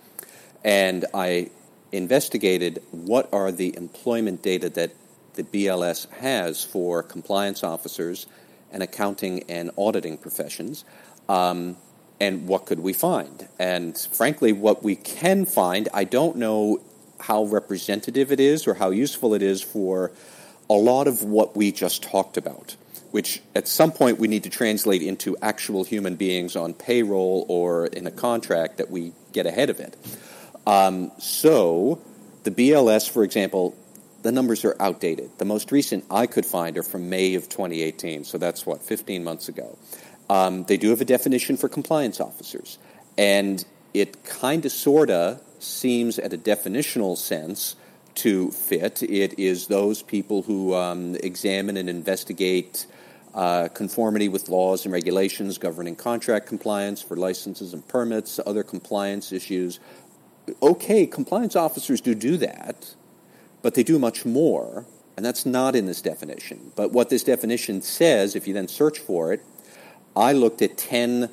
and 0.65 1.05
I 1.13 1.51
investigated 1.93 2.83
what 2.91 3.29
are 3.33 3.51
the 3.51 3.77
employment 3.77 4.43
data 4.43 4.69
that 4.71 4.93
the 5.35 5.43
BLS 5.43 6.11
has 6.11 6.65
for 6.65 7.03
compliance 7.03 7.63
officers 7.63 8.27
and 8.73 8.83
accounting 8.83 9.45
and 9.49 9.71
auditing 9.77 10.19
professions. 10.19 10.85
Um, 11.29 11.77
and 12.21 12.47
what 12.47 12.67
could 12.67 12.81
we 12.81 12.93
find? 12.93 13.49
And 13.59 13.97
frankly, 13.99 14.53
what 14.53 14.83
we 14.83 14.97
can 14.97 15.47
find, 15.47 15.89
I 15.95 16.05
don't 16.05 16.37
know 16.37 16.81
how 17.21 17.45
representative 17.45 18.33
it 18.33 18.41
is 18.41 18.67
or 18.67 18.75
how 18.75 18.91
useful 18.91 19.35
it 19.35 19.43
is 19.43 19.63
for 19.63 20.13
a 20.69 20.75
lot 20.75 21.09
of 21.09 21.23
what 21.23 21.57
we 21.57 21.73
just 21.73 22.03
talked 22.03 22.37
about, 22.37 22.77
which 23.11 23.43
at 23.55 23.67
some 23.67 23.91
point 23.91 24.19
we 24.19 24.29
need 24.29 24.45
to 24.45 24.51
translate 24.51 25.03
into 25.03 25.37
actual 25.43 25.85
human 25.85 26.17
beings 26.17 26.57
on 26.57 26.75
payroll 26.75 27.47
or 27.49 27.87
in 27.87 28.07
a 28.07 28.11
contract 28.11 28.79
that 28.79 28.91
we 28.91 29.13
get 29.33 29.47
ahead 29.47 29.71
of 29.71 29.81
it. 29.81 29.97
Um, 30.67 31.13
so, 31.19 32.01
the 32.45 32.51
BLS, 32.51 33.09
for 33.09 33.25
example, 33.25 33.77
the 34.23 34.33
numbers 34.33 34.65
are 34.65 34.77
outdated. 34.81 35.31
The 35.39 35.45
most 35.45 35.73
recent 35.73 36.05
I 36.11 36.27
could 36.27 36.45
find 36.45 36.77
are 36.77 36.83
from 36.83 37.09
May 37.09 37.35
of 37.35 37.49
2018, 37.49 38.25
so 38.25 38.39
that's 38.39 38.67
what, 38.67 38.83
15 38.83 39.25
months 39.25 39.49
ago. 39.49 39.79
Um, 40.29 40.65
they 40.65 40.77
do 40.77 40.91
have 40.91 41.01
a 41.01 41.05
definition 41.07 41.57
for 41.57 41.69
compliance 41.69 42.21
officers, 42.21 42.79
and 43.17 43.65
it 43.95 44.23
kind 44.25 44.65
of, 44.65 44.73
sort 44.73 45.11
of 45.11 45.41
seems 45.59 46.19
at 46.19 46.33
a 46.33 46.39
definitional 46.39 47.17
sense 47.17 47.77
to 48.17 48.51
fit. 48.51 49.03
It 49.03 49.39
is 49.39 49.67
those 49.67 50.03
people 50.03 50.43
who 50.43 50.75
um, 50.75 51.17
examine 51.17 51.77
and 51.77 51.89
investigate 51.89 52.87
uh, 53.35 53.69
conformity 53.69 54.29
with 54.29 54.49
laws 54.49 54.85
and 54.85 54.93
regulations 54.93 55.59
governing 55.59 55.95
contract 55.95 56.47
compliance 56.47 57.01
for 57.01 57.17
licenses 57.17 57.73
and 57.73 57.87
permits, 57.87 58.41
other 58.45 58.63
compliance 58.63 59.33
issues. 59.33 59.79
Okay, 60.63 61.07
compliance 61.07 61.57
officers 61.57 62.01
do 62.01 62.15
do 62.15 62.37
that, 62.39 62.95
but 63.63 63.75
they 63.75 63.83
do 63.83 63.99
much 63.99 64.25
more, 64.25 64.87
and 65.17 65.25
that's 65.25 65.45
not 65.45 65.77
in 65.77 65.87
this 65.87 66.03
definition. 66.03 66.73
But 66.77 66.93
what 66.93 67.11
this 67.11 67.25
definition 67.25 67.83
says, 67.83 68.35
if 68.35 68.47
you 68.47 68.55
then 68.55 68.69
search 68.69 68.99
for 68.99 69.33
it, 69.33 69.43
I 70.17 70.33
looked 70.33 70.63
at 70.63 70.77
10 70.77 71.31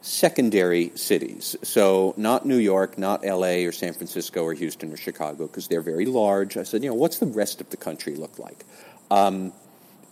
secondary 0.00 0.90
cities. 0.94 1.56
So, 1.62 2.14
not 2.16 2.46
New 2.46 2.56
York, 2.56 2.98
not 2.98 3.24
LA 3.24 3.64
or 3.66 3.72
San 3.72 3.92
Francisco 3.92 4.42
or 4.42 4.54
Houston 4.54 4.92
or 4.92 4.96
Chicago, 4.96 5.46
because 5.46 5.68
they're 5.68 5.82
very 5.82 6.06
large. 6.06 6.56
I 6.56 6.62
said, 6.62 6.82
you 6.82 6.90
know, 6.90 6.94
what's 6.94 7.18
the 7.18 7.26
rest 7.26 7.60
of 7.60 7.70
the 7.70 7.76
country 7.76 8.14
look 8.14 8.38
like? 8.38 8.64
Um, 9.10 9.52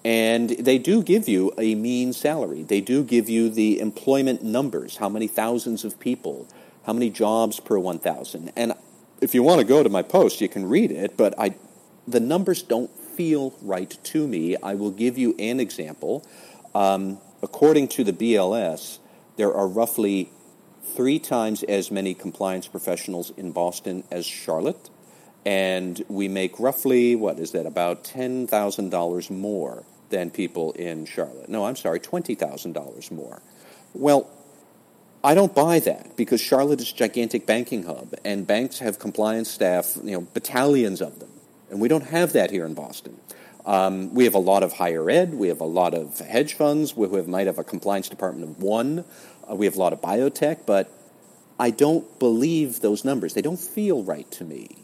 and 0.04 0.50
they 0.50 0.78
do 0.78 1.02
give 1.02 1.28
you 1.28 1.52
a 1.58 1.74
mean 1.74 2.12
salary. 2.12 2.62
They 2.62 2.80
do 2.80 3.02
give 3.02 3.28
you 3.28 3.50
the 3.50 3.80
employment 3.80 4.42
numbers 4.42 4.96
how 4.98 5.08
many 5.08 5.26
thousands 5.26 5.84
of 5.84 5.98
people, 5.98 6.46
how 6.86 6.92
many 6.92 7.10
jobs 7.10 7.58
per 7.58 7.78
1,000. 7.78 8.52
And 8.56 8.72
if 9.20 9.34
you 9.34 9.42
want 9.42 9.60
to 9.60 9.66
go 9.66 9.82
to 9.82 9.88
my 9.88 10.02
post, 10.02 10.40
you 10.40 10.48
can 10.48 10.66
read 10.66 10.92
it, 10.92 11.16
but 11.16 11.34
I, 11.38 11.56
the 12.06 12.20
numbers 12.20 12.62
don't 12.62 12.90
feel 13.16 13.54
right 13.60 13.90
to 14.04 14.26
me. 14.26 14.56
I 14.62 14.74
will 14.74 14.92
give 14.92 15.18
you 15.18 15.34
an 15.38 15.58
example. 15.58 16.24
Um, 16.74 17.18
according 17.42 17.88
to 17.88 18.04
the 18.04 18.12
BLS, 18.12 18.98
there 19.36 19.52
are 19.52 19.66
roughly 19.66 20.30
three 20.94 21.18
times 21.18 21.64
as 21.64 21.90
many 21.90 22.14
compliance 22.14 22.68
professionals 22.68 23.30
in 23.36 23.50
Boston 23.50 24.04
as 24.10 24.24
Charlotte, 24.24 24.88
and 25.44 26.04
we 26.08 26.28
make 26.28 26.58
roughly, 26.60 27.16
what 27.16 27.38
is 27.38 27.50
that, 27.52 27.66
about 27.66 28.04
$10,000 28.04 29.30
more 29.30 29.84
than 30.10 30.30
people 30.30 30.72
in 30.72 31.04
Charlotte. 31.04 31.48
No, 31.48 31.66
I'm 31.66 31.76
sorry, 31.76 31.98
$20,000 31.98 33.10
more. 33.10 33.42
Well, 33.92 34.30
I 35.26 35.34
don't 35.34 35.52
buy 35.52 35.80
that 35.80 36.16
because 36.16 36.40
Charlotte 36.40 36.80
is 36.80 36.92
a 36.92 36.94
gigantic 36.94 37.46
banking 37.46 37.82
hub, 37.82 38.14
and 38.24 38.46
banks 38.46 38.78
have 38.78 39.00
compliance 39.00 39.50
staff, 39.50 39.98
you 40.04 40.12
know, 40.12 40.20
battalions 40.20 41.00
of 41.00 41.18
them, 41.18 41.30
and 41.68 41.80
we 41.80 41.88
don't 41.88 42.04
have 42.04 42.34
that 42.34 42.52
here 42.52 42.64
in 42.64 42.74
Boston. 42.74 43.16
Um, 43.64 44.14
we 44.14 44.22
have 44.22 44.34
a 44.34 44.38
lot 44.38 44.62
of 44.62 44.74
higher 44.74 45.10
ed. 45.10 45.34
We 45.34 45.48
have 45.48 45.60
a 45.60 45.64
lot 45.64 45.94
of 45.94 46.16
hedge 46.20 46.54
funds. 46.54 46.96
We 46.96 47.10
have, 47.10 47.26
might 47.26 47.48
have 47.48 47.58
a 47.58 47.64
compliance 47.64 48.08
department 48.08 48.48
of 48.48 48.62
one. 48.62 49.04
Uh, 49.50 49.56
we 49.56 49.66
have 49.66 49.74
a 49.74 49.80
lot 49.80 49.92
of 49.92 50.00
biotech, 50.00 50.60
but 50.64 50.92
I 51.58 51.70
don't 51.70 52.20
believe 52.20 52.78
those 52.78 53.04
numbers. 53.04 53.34
They 53.34 53.42
don't 53.42 53.58
feel 53.58 54.04
right 54.04 54.30
to 54.30 54.44
me. 54.44 54.76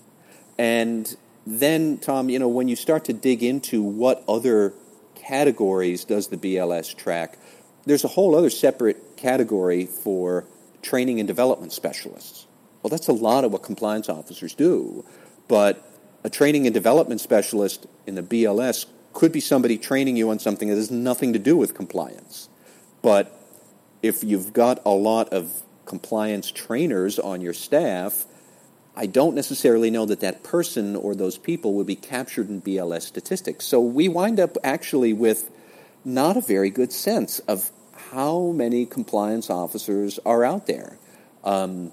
And 0.59 1.17
then, 1.47 1.99
Tom, 1.99 2.29
you 2.29 2.41
know, 2.41 2.49
when 2.49 2.67
you 2.67 2.75
start 2.75 3.05
to 3.05 3.13
dig 3.13 3.45
into 3.45 3.81
what 3.81 4.25
other 4.27 4.75
categories 5.15 6.05
does 6.05 6.27
the 6.27 6.37
BLS 6.37 6.97
track, 6.97 7.39
there's 7.85 8.05
a 8.05 8.09
whole 8.09 8.35
other 8.35 8.51
separate 8.51 9.17
category 9.17 9.87
for 9.87 10.45
training 10.83 11.21
and 11.21 11.27
development 11.27 11.73
specialists. 11.73 12.47
Well, 12.83 12.91
that's 12.91 13.09
a 13.09 13.13
lot 13.13 13.45
of 13.45 13.53
what 13.53 13.63
compliance 13.63 14.09
officers 14.09 14.55
do, 14.55 15.05
but 15.49 15.87
a 16.25 16.31
training 16.31 16.67
and 16.67 16.75
development 16.75 17.21
specialist 17.21 17.87
in 18.07 18.15
the 18.15 18.23
BLS 18.23 18.87
could 19.13 19.33
be 19.33 19.41
somebody 19.41 19.79
training 19.79 20.17
you 20.17 20.31
on 20.31 20.39
something 20.39 20.69
that 20.69 20.77
has 20.77 20.91
nothing 20.91 21.33
to 21.33 21.39
do 21.39 21.57
with 21.57 21.75
compliance. 21.75 22.49
But 23.03 23.39
if 24.03 24.25
you've 24.25 24.53
got 24.53 24.81
a 24.85 24.91
lot 24.91 25.33
of 25.33 25.63
compliance 25.85 26.51
trainers 26.51 27.19
on 27.19 27.41
your 27.41 27.53
staff, 27.53 28.25
I 28.97 29.07
don't 29.07 29.35
necessarily 29.35 29.91
know 29.91 30.07
that 30.07 30.21
that 30.21 30.43
person 30.43 30.97
or 30.97 31.15
those 31.15 31.39
people 31.39 31.75
would 31.75 31.87
be 31.87 31.97
captured 31.97 32.49
in 32.49 32.61
BLS 32.61 33.03
statistics. 33.03 33.65
So 33.65 33.81
we 33.81 34.09
wind 34.09 34.39
up 34.39 34.57
actually 34.63 35.13
with 35.13 35.51
not 36.05 36.37
a 36.37 36.41
very 36.41 36.71
good 36.71 36.93
sense 36.93 37.39
of 37.41 37.71
how 38.11 38.53
many 38.55 38.87
compliance 38.87 39.51
officers 39.51 40.19
are 40.25 40.45
out 40.45 40.67
there. 40.67 40.99
Um, 41.45 41.93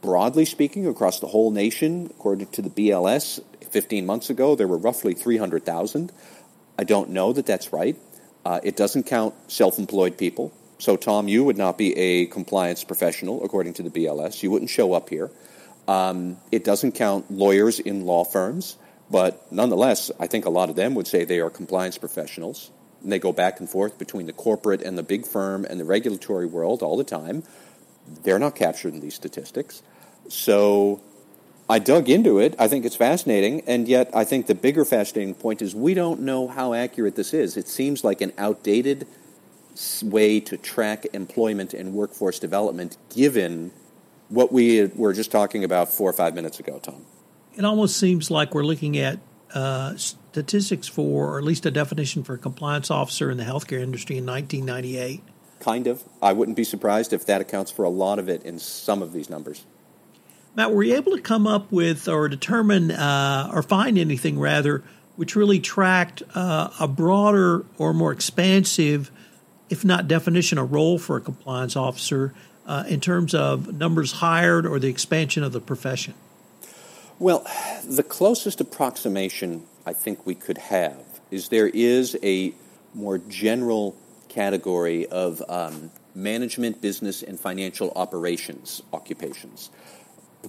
broadly 0.00 0.44
speaking, 0.44 0.86
across 0.86 1.20
the 1.20 1.26
whole 1.26 1.50
nation, 1.50 2.06
according 2.10 2.48
to 2.48 2.62
the 2.62 2.70
BLS, 2.70 3.40
15 3.70 4.06
months 4.06 4.30
ago, 4.30 4.56
there 4.56 4.68
were 4.68 4.78
roughly 4.78 5.14
300,000. 5.14 6.12
I 6.78 6.84
don't 6.84 7.10
know 7.10 7.32
that 7.32 7.46
that's 7.46 7.72
right. 7.72 7.96
Uh, 8.44 8.60
it 8.62 8.76
doesn't 8.76 9.04
count 9.04 9.34
self 9.48 9.78
employed 9.78 10.16
people. 10.16 10.52
So, 10.78 10.96
Tom, 10.96 11.28
you 11.28 11.44
would 11.44 11.58
not 11.58 11.76
be 11.76 11.96
a 11.96 12.26
compliance 12.26 12.84
professional 12.84 13.44
according 13.44 13.74
to 13.74 13.82
the 13.82 13.90
BLS. 13.90 14.42
You 14.42 14.50
wouldn't 14.50 14.70
show 14.70 14.94
up 14.94 15.10
here. 15.10 15.30
Um, 15.86 16.38
it 16.50 16.64
doesn't 16.64 16.92
count 16.92 17.30
lawyers 17.30 17.80
in 17.80 18.06
law 18.06 18.24
firms, 18.24 18.78
but 19.10 19.52
nonetheless, 19.52 20.10
I 20.18 20.26
think 20.26 20.46
a 20.46 20.50
lot 20.50 20.70
of 20.70 20.76
them 20.76 20.94
would 20.94 21.06
say 21.06 21.24
they 21.24 21.40
are 21.40 21.50
compliance 21.50 21.98
professionals. 21.98 22.70
They 23.02 23.18
go 23.18 23.32
back 23.32 23.60
and 23.60 23.68
forth 23.68 23.98
between 23.98 24.26
the 24.26 24.32
corporate 24.32 24.82
and 24.82 24.98
the 24.98 25.02
big 25.02 25.26
firm 25.26 25.64
and 25.64 25.80
the 25.80 25.84
regulatory 25.84 26.46
world 26.46 26.82
all 26.82 26.96
the 26.96 27.04
time. 27.04 27.42
They're 28.22 28.38
not 28.38 28.54
captured 28.54 28.92
in 28.92 29.00
these 29.00 29.14
statistics. 29.14 29.82
So 30.28 31.00
I 31.68 31.78
dug 31.78 32.08
into 32.08 32.40
it. 32.40 32.54
I 32.58 32.68
think 32.68 32.84
it's 32.84 32.96
fascinating, 32.96 33.62
and 33.66 33.86
yet 33.86 34.10
I 34.12 34.24
think 34.24 34.46
the 34.46 34.54
bigger 34.54 34.84
fascinating 34.84 35.34
point 35.34 35.62
is 35.62 35.74
we 35.74 35.94
don't 35.94 36.20
know 36.20 36.48
how 36.48 36.74
accurate 36.74 37.14
this 37.14 37.32
is. 37.32 37.56
It 37.56 37.68
seems 37.68 38.02
like 38.02 38.20
an 38.20 38.32
outdated 38.36 39.06
way 40.02 40.40
to 40.40 40.56
track 40.56 41.06
employment 41.12 41.72
and 41.72 41.94
workforce 41.94 42.38
development 42.38 42.96
given 43.14 43.70
what 44.28 44.52
we 44.52 44.86
were 44.86 45.12
just 45.12 45.30
talking 45.30 45.64
about 45.64 45.88
four 45.92 46.10
or 46.10 46.12
five 46.12 46.34
minutes 46.34 46.58
ago, 46.60 46.80
Tom. 46.82 47.04
It 47.56 47.64
almost 47.64 47.96
seems 47.96 48.30
like 48.30 48.54
we're 48.54 48.64
looking 48.64 48.98
at 48.98 49.18
uh, 49.54 49.96
statistics 49.96 50.88
for, 50.88 51.34
or 51.34 51.38
at 51.38 51.44
least 51.44 51.66
a 51.66 51.70
definition 51.70 52.22
for 52.22 52.34
a 52.34 52.38
compliance 52.38 52.90
officer 52.90 53.30
in 53.30 53.36
the 53.36 53.44
healthcare 53.44 53.80
industry 53.80 54.16
in 54.16 54.26
1998. 54.26 55.22
Kind 55.60 55.86
of. 55.86 56.02
I 56.22 56.32
wouldn't 56.32 56.56
be 56.56 56.64
surprised 56.64 57.12
if 57.12 57.26
that 57.26 57.40
accounts 57.40 57.70
for 57.70 57.84
a 57.84 57.90
lot 57.90 58.18
of 58.18 58.28
it 58.28 58.42
in 58.44 58.58
some 58.58 59.02
of 59.02 59.12
these 59.12 59.28
numbers. 59.28 59.64
Matt, 60.56 60.72
were 60.72 60.82
you 60.82 60.96
able 60.96 61.12
to 61.16 61.22
come 61.22 61.46
up 61.46 61.70
with 61.70 62.08
or 62.08 62.28
determine 62.28 62.90
uh, 62.90 63.50
or 63.52 63.62
find 63.62 63.98
anything 63.98 64.38
rather 64.38 64.82
which 65.16 65.36
really 65.36 65.60
tracked 65.60 66.22
uh, 66.34 66.70
a 66.80 66.88
broader 66.88 67.64
or 67.76 67.92
more 67.92 68.10
expansive, 68.10 69.10
if 69.68 69.84
not 69.84 70.08
definition, 70.08 70.56
a 70.56 70.64
role 70.64 70.98
for 70.98 71.18
a 71.18 71.20
compliance 71.20 71.76
officer 71.76 72.32
uh, 72.66 72.84
in 72.88 73.00
terms 73.00 73.34
of 73.34 73.74
numbers 73.74 74.12
hired 74.12 74.64
or 74.64 74.78
the 74.78 74.88
expansion 74.88 75.42
of 75.42 75.52
the 75.52 75.60
profession? 75.60 76.14
Well, 77.20 77.46
the 77.84 78.02
closest 78.02 78.62
approximation 78.62 79.66
I 79.84 79.92
think 79.92 80.24
we 80.24 80.34
could 80.34 80.56
have 80.56 80.96
is 81.30 81.50
there 81.50 81.68
is 81.68 82.16
a 82.22 82.54
more 82.94 83.18
general 83.18 83.94
category 84.30 85.06
of 85.06 85.42
um, 85.46 85.90
management, 86.14 86.80
business, 86.80 87.22
and 87.22 87.38
financial 87.38 87.92
operations 87.94 88.82
occupations. 88.94 89.68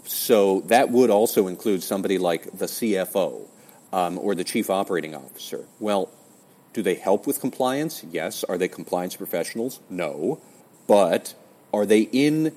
So 0.06 0.62
that 0.68 0.90
would 0.92 1.10
also 1.10 1.48
include 1.48 1.84
somebody 1.84 2.18
like 2.18 2.46
the 2.58 2.68
CFO 2.68 3.42
um, 3.92 4.18
or 4.18 4.34
the 4.34 4.46
chief 4.46 4.70
operating 4.70 5.14
officer. 5.14 5.66
Well, 5.82 6.10
do 6.72 6.82
they 6.82 6.96
help 6.96 7.28
with 7.28 7.42
compliance? 7.42 8.02
Yes. 8.10 8.46
Are 8.46 8.58
they 8.58 8.70
compliance 8.70 9.18
professionals? 9.18 9.82
No. 9.90 10.40
But 10.88 11.34
are 11.74 11.86
they 11.86 12.00
in 12.00 12.56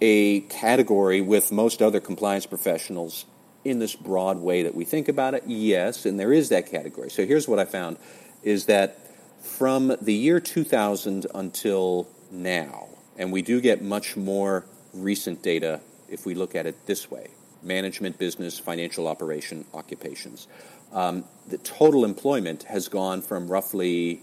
a 0.00 0.40
category 0.40 1.20
with 1.20 1.52
most 1.52 1.80
other 1.80 2.00
compliance 2.00 2.44
professionals 2.44 3.24
in 3.64 3.78
this 3.78 3.94
broad 3.94 4.38
way 4.38 4.62
that 4.62 4.74
we 4.74 4.84
think 4.84 5.08
about 5.08 5.34
it? 5.34 5.44
Yes, 5.46 6.06
and 6.06 6.18
there 6.18 6.32
is 6.32 6.48
that 6.48 6.70
category. 6.70 7.10
So 7.10 7.26
here's 7.26 7.46
what 7.48 7.58
I 7.58 7.64
found 7.64 7.96
is 8.42 8.66
that 8.66 8.98
from 9.42 9.96
the 10.00 10.14
year 10.14 10.40
2000 10.40 11.26
until 11.34 12.08
now, 12.30 12.88
and 13.16 13.32
we 13.32 13.42
do 13.42 13.60
get 13.60 13.82
much 13.82 14.16
more 14.16 14.64
recent 14.92 15.42
data 15.42 15.80
if 16.08 16.26
we 16.26 16.34
look 16.34 16.54
at 16.54 16.66
it 16.66 16.86
this 16.86 17.10
way 17.10 17.28
management, 17.62 18.18
business, 18.18 18.58
financial 18.58 19.06
operation, 19.06 19.64
occupations. 19.72 20.48
Um, 20.92 21.24
the 21.48 21.58
total 21.58 22.04
employment 22.04 22.64
has 22.64 22.88
gone 22.88 23.22
from 23.22 23.48
roughly, 23.48 24.20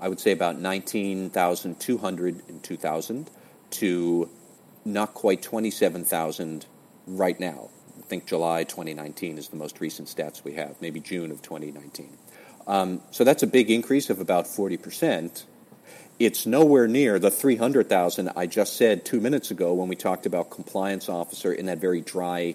I 0.00 0.08
would 0.08 0.20
say, 0.20 0.32
about 0.32 0.58
19,200 0.58 2.42
in 2.48 2.60
2000 2.60 3.30
to 3.70 4.28
not 4.84 5.14
quite 5.14 5.42
27,000 5.42 6.66
right 7.06 7.40
now. 7.40 7.70
Think 8.12 8.26
July 8.26 8.64
2019 8.64 9.38
is 9.38 9.48
the 9.48 9.56
most 9.56 9.80
recent 9.80 10.06
stats 10.06 10.44
we 10.44 10.52
have, 10.52 10.76
maybe 10.82 11.00
June 11.00 11.30
of 11.30 11.40
2019. 11.40 12.10
Um, 12.66 13.00
so 13.10 13.24
that's 13.24 13.42
a 13.42 13.46
big 13.46 13.70
increase 13.70 14.10
of 14.10 14.20
about 14.20 14.44
40%. 14.44 15.44
It's 16.18 16.44
nowhere 16.44 16.86
near 16.86 17.18
the 17.18 17.30
300,000 17.30 18.28
I 18.36 18.46
just 18.46 18.76
said 18.76 19.06
two 19.06 19.18
minutes 19.18 19.50
ago 19.50 19.72
when 19.72 19.88
we 19.88 19.96
talked 19.96 20.26
about 20.26 20.50
compliance 20.50 21.08
officer 21.08 21.54
in 21.54 21.64
that 21.64 21.78
very 21.78 22.02
dry, 22.02 22.54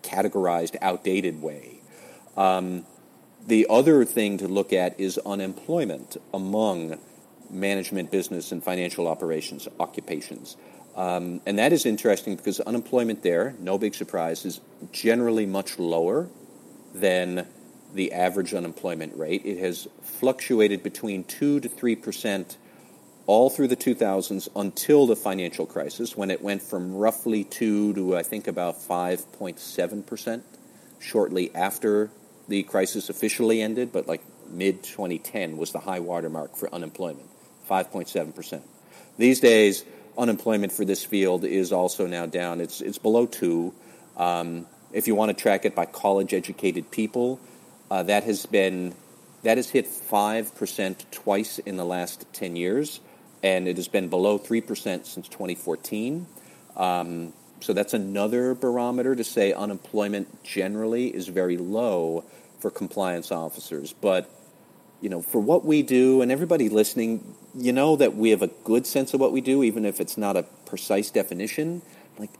categorized, 0.00 0.76
outdated 0.80 1.42
way. 1.42 1.82
Um, 2.34 2.86
the 3.46 3.66
other 3.68 4.06
thing 4.06 4.38
to 4.38 4.48
look 4.48 4.72
at 4.72 4.98
is 4.98 5.18
unemployment 5.18 6.16
among 6.32 6.98
management, 7.50 8.10
business, 8.10 8.52
and 8.52 8.64
financial 8.64 9.06
operations 9.06 9.68
occupations. 9.78 10.56
Um, 10.96 11.40
and 11.44 11.58
that 11.58 11.72
is 11.72 11.86
interesting 11.86 12.36
because 12.36 12.60
unemployment 12.60 13.22
there, 13.22 13.54
no 13.58 13.78
big 13.78 13.94
surprise, 13.94 14.44
is 14.44 14.60
generally 14.92 15.46
much 15.46 15.78
lower 15.78 16.28
than 16.94 17.46
the 17.94 18.12
average 18.12 18.54
unemployment 18.54 19.16
rate. 19.16 19.42
It 19.44 19.58
has 19.58 19.88
fluctuated 20.02 20.82
between 20.82 21.24
2 21.24 21.60
to 21.60 21.68
3 21.68 21.96
percent 21.96 22.56
all 23.26 23.48
through 23.48 23.68
the 23.68 23.76
2000s 23.76 24.48
until 24.54 25.06
the 25.06 25.16
financial 25.16 25.64
crisis, 25.64 26.14
when 26.14 26.30
it 26.30 26.42
went 26.42 26.60
from 26.60 26.94
roughly 26.94 27.42
2 27.44 27.94
to 27.94 28.16
I 28.16 28.22
think 28.22 28.46
about 28.48 28.76
5.7 28.76 30.06
percent 30.06 30.44
shortly 31.00 31.54
after 31.54 32.10
the 32.48 32.62
crisis 32.64 33.08
officially 33.08 33.62
ended, 33.62 33.92
but 33.92 34.06
like 34.06 34.22
mid 34.48 34.82
2010 34.82 35.56
was 35.56 35.72
the 35.72 35.78
high 35.80 36.00
watermark 36.00 36.56
for 36.56 36.72
unemployment, 36.74 37.28
5.7 37.68 38.34
percent. 38.34 38.62
These 39.16 39.40
days, 39.40 39.84
unemployment 40.18 40.72
for 40.72 40.84
this 40.84 41.04
field 41.04 41.44
is 41.44 41.72
also 41.72 42.06
now 42.06 42.26
down. 42.26 42.60
It's 42.60 42.80
it's 42.80 42.98
below 42.98 43.26
two. 43.26 43.72
Um, 44.16 44.66
if 44.94 45.06
you 45.06 45.14
want 45.14 45.36
to 45.36 45.42
track 45.42 45.64
it 45.64 45.74
by 45.74 45.84
college-educated 45.84 46.90
people, 46.90 47.40
uh, 47.90 48.02
that 48.04 48.24
has 48.24 48.46
been 48.46 48.94
that 49.42 49.58
has 49.58 49.68
hit 49.68 49.86
five 49.86 50.54
percent 50.54 51.04
twice 51.10 51.58
in 51.58 51.76
the 51.76 51.84
last 51.84 52.24
ten 52.32 52.56
years, 52.56 53.00
and 53.42 53.68
it 53.68 53.76
has 53.76 53.88
been 53.88 54.08
below 54.08 54.38
three 54.38 54.62
percent 54.62 55.06
since 55.06 55.28
2014. 55.28 56.26
Um, 56.76 57.32
so 57.60 57.72
that's 57.72 57.94
another 57.94 58.54
barometer 58.54 59.14
to 59.14 59.24
say 59.24 59.52
unemployment 59.52 60.42
generally 60.44 61.14
is 61.14 61.28
very 61.28 61.56
low 61.56 62.24
for 62.60 62.70
compliance 62.70 63.30
officers, 63.32 63.94
but 64.00 64.30
you 65.00 65.10
know, 65.10 65.20
for 65.20 65.38
what 65.38 65.66
we 65.66 65.82
do, 65.82 66.22
and 66.22 66.32
everybody 66.32 66.70
listening, 66.70 67.34
you 67.54 67.72
know 67.72 67.96
that 67.96 68.16
we 68.16 68.30
have 68.30 68.40
a 68.40 68.46
good 68.64 68.86
sense 68.86 69.12
of 69.12 69.20
what 69.20 69.32
we 69.32 69.42
do, 69.42 69.62
even 69.62 69.84
if 69.84 70.00
it's 70.00 70.16
not 70.16 70.34
a 70.34 70.44
precise 70.64 71.10
definition. 71.10 71.82
Like, 72.18 72.30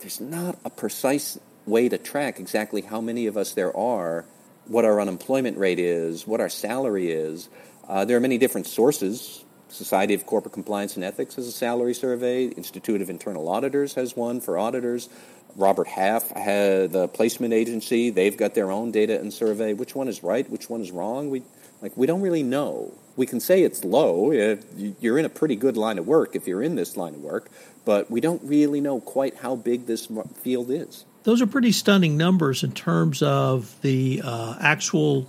there's 0.00 0.22
not 0.22 0.58
a 0.64 0.70
precise 0.70 1.38
way 1.66 1.88
to 1.88 1.98
track 1.98 2.38
exactly 2.40 2.82
how 2.82 3.00
many 3.00 3.26
of 3.26 3.36
us 3.36 3.54
there 3.54 3.76
are, 3.76 4.24
what 4.66 4.84
our 4.84 5.00
unemployment 5.00 5.58
rate 5.58 5.78
is, 5.78 6.26
what 6.26 6.40
our 6.40 6.48
salary 6.48 7.10
is. 7.10 7.48
Uh, 7.88 8.04
there 8.04 8.16
are 8.16 8.20
many 8.20 8.38
different 8.38 8.66
sources. 8.66 9.44
Society 9.68 10.14
of 10.14 10.24
Corporate 10.26 10.52
Compliance 10.52 10.94
and 10.94 11.04
Ethics 11.04 11.34
has 11.36 11.46
a 11.46 11.52
salary 11.52 11.94
survey. 11.94 12.44
Institute 12.44 13.02
of 13.02 13.10
Internal 13.10 13.48
Auditors 13.48 13.94
has 13.94 14.16
one 14.16 14.40
for 14.40 14.58
auditors. 14.58 15.08
Robert 15.56 15.86
Half 15.86 16.34
the 16.34 17.08
placement 17.12 17.54
agency. 17.54 18.10
They've 18.10 18.36
got 18.36 18.54
their 18.54 18.70
own 18.70 18.90
data 18.90 19.18
and 19.18 19.32
survey. 19.32 19.72
Which 19.72 19.94
one 19.94 20.08
is 20.08 20.22
right? 20.22 20.48
Which 20.48 20.68
one 20.68 20.80
is 20.80 20.90
wrong? 20.90 21.30
We 21.30 21.42
like, 21.80 21.96
we 21.96 22.06
don't 22.06 22.22
really 22.22 22.42
know. 22.42 22.94
We 23.16 23.26
can 23.26 23.40
say 23.40 23.62
it's 23.62 23.84
low. 23.84 24.32
You're 24.32 25.18
in 25.18 25.24
a 25.24 25.28
pretty 25.28 25.54
good 25.54 25.76
line 25.76 25.98
of 25.98 26.06
work 26.06 26.34
if 26.34 26.48
you're 26.48 26.62
in 26.62 26.76
this 26.76 26.96
line 26.96 27.14
of 27.14 27.20
work, 27.20 27.50
but 27.84 28.10
we 28.10 28.20
don't 28.20 28.42
really 28.42 28.80
know 28.80 29.00
quite 29.00 29.36
how 29.36 29.54
big 29.54 29.86
this 29.86 30.08
field 30.42 30.70
is. 30.70 31.04
Those 31.24 31.40
are 31.40 31.46
pretty 31.46 31.72
stunning 31.72 32.18
numbers 32.18 32.62
in 32.62 32.72
terms 32.72 33.22
of 33.22 33.80
the 33.80 34.20
uh, 34.22 34.56
actual 34.60 35.26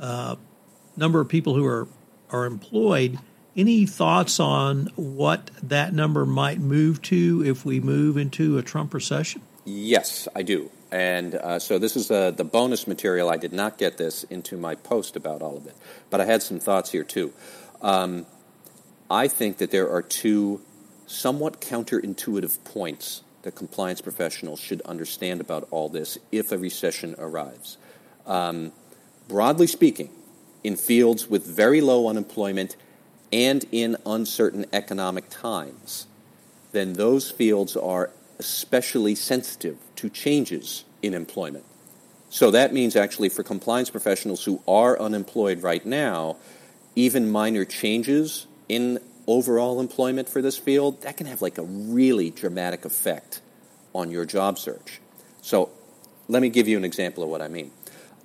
uh, 0.00 0.34
number 0.96 1.20
of 1.20 1.28
people 1.28 1.54
who 1.54 1.64
are, 1.64 1.86
are 2.30 2.44
employed. 2.44 3.18
Any 3.56 3.86
thoughts 3.86 4.40
on 4.40 4.90
what 4.96 5.50
that 5.62 5.94
number 5.94 6.26
might 6.26 6.58
move 6.58 7.00
to 7.02 7.44
if 7.44 7.64
we 7.64 7.78
move 7.78 8.16
into 8.16 8.58
a 8.58 8.62
Trump 8.62 8.92
recession? 8.92 9.42
Yes, 9.64 10.26
I 10.34 10.42
do. 10.42 10.70
And 10.90 11.36
uh, 11.36 11.58
so 11.60 11.78
this 11.78 11.94
is 11.94 12.10
uh, 12.10 12.32
the 12.32 12.44
bonus 12.44 12.88
material. 12.88 13.30
I 13.30 13.36
did 13.36 13.52
not 13.52 13.78
get 13.78 13.96
this 13.96 14.24
into 14.24 14.56
my 14.56 14.74
post 14.74 15.14
about 15.14 15.40
all 15.40 15.56
of 15.56 15.66
it, 15.66 15.76
but 16.10 16.20
I 16.20 16.24
had 16.24 16.42
some 16.42 16.58
thoughts 16.58 16.90
here 16.90 17.04
too. 17.04 17.32
Um, 17.80 18.26
I 19.08 19.28
think 19.28 19.58
that 19.58 19.70
there 19.70 19.88
are 19.90 20.02
two 20.02 20.62
somewhat 21.06 21.60
counterintuitive 21.60 22.64
points 22.64 23.22
that 23.42 23.54
compliance 23.54 24.00
professionals 24.00 24.60
should 24.60 24.80
understand 24.82 25.40
about 25.40 25.68
all 25.70 25.88
this 25.88 26.18
if 26.32 26.52
a 26.52 26.58
recession 26.58 27.14
arrives. 27.18 27.78
Um, 28.26 28.72
broadly 29.28 29.66
speaking, 29.66 30.10
in 30.64 30.76
fields 30.76 31.28
with 31.28 31.46
very 31.46 31.80
low 31.80 32.08
unemployment 32.08 32.76
and 33.32 33.64
in 33.70 33.96
uncertain 34.04 34.66
economic 34.72 35.28
times, 35.30 36.06
then 36.72 36.94
those 36.94 37.30
fields 37.30 37.76
are 37.76 38.10
especially 38.38 39.14
sensitive 39.14 39.78
to 39.96 40.08
changes 40.08 40.84
in 41.02 41.14
employment. 41.14 41.64
So 42.30 42.50
that 42.50 42.72
means 42.72 42.96
actually 42.96 43.30
for 43.30 43.42
compliance 43.42 43.90
professionals 43.90 44.44
who 44.44 44.62
are 44.68 45.00
unemployed 45.00 45.62
right 45.62 45.84
now, 45.84 46.36
even 46.94 47.30
minor 47.30 47.64
changes 47.64 48.46
in 48.68 48.98
overall 49.28 49.78
employment 49.78 50.28
for 50.28 50.42
this 50.42 50.58
field, 50.58 51.02
that 51.02 51.16
can 51.16 51.26
have 51.26 51.40
like 51.40 51.58
a 51.58 51.62
really 51.62 52.30
dramatic 52.30 52.84
effect 52.84 53.40
on 53.94 54.10
your 54.10 54.24
job 54.24 54.58
search. 54.58 55.00
So 55.42 55.70
let 56.26 56.42
me 56.42 56.48
give 56.48 56.66
you 56.66 56.76
an 56.76 56.84
example 56.84 57.22
of 57.22 57.30
what 57.30 57.40
I 57.40 57.48
mean. 57.48 57.70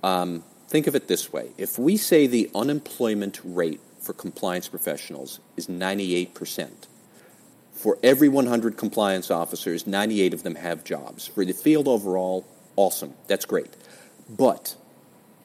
Um, 0.02 0.44
think 0.68 0.88
of 0.88 0.96
it 0.96 1.08
this 1.08 1.32
way 1.32 1.50
if 1.58 1.78
we 1.78 1.98
say 1.98 2.26
the 2.26 2.50
unemployment 2.56 3.40
rate 3.44 3.82
for 4.02 4.14
compliance 4.14 4.68
professionals 4.68 5.40
is 5.56 5.68
98%, 5.68 6.72
for 7.74 7.98
every 8.02 8.30
100 8.30 8.78
compliance 8.78 9.30
officers, 9.30 9.86
98 9.86 10.34
of 10.34 10.44
them 10.44 10.56
have 10.56 10.84
jobs. 10.84 11.28
For 11.28 11.44
the 11.44 11.54
field 11.54 11.88
overall, 11.88 12.46
awesome. 12.76 13.14
That's 13.28 13.46
great. 13.46 13.76
But 14.30 14.76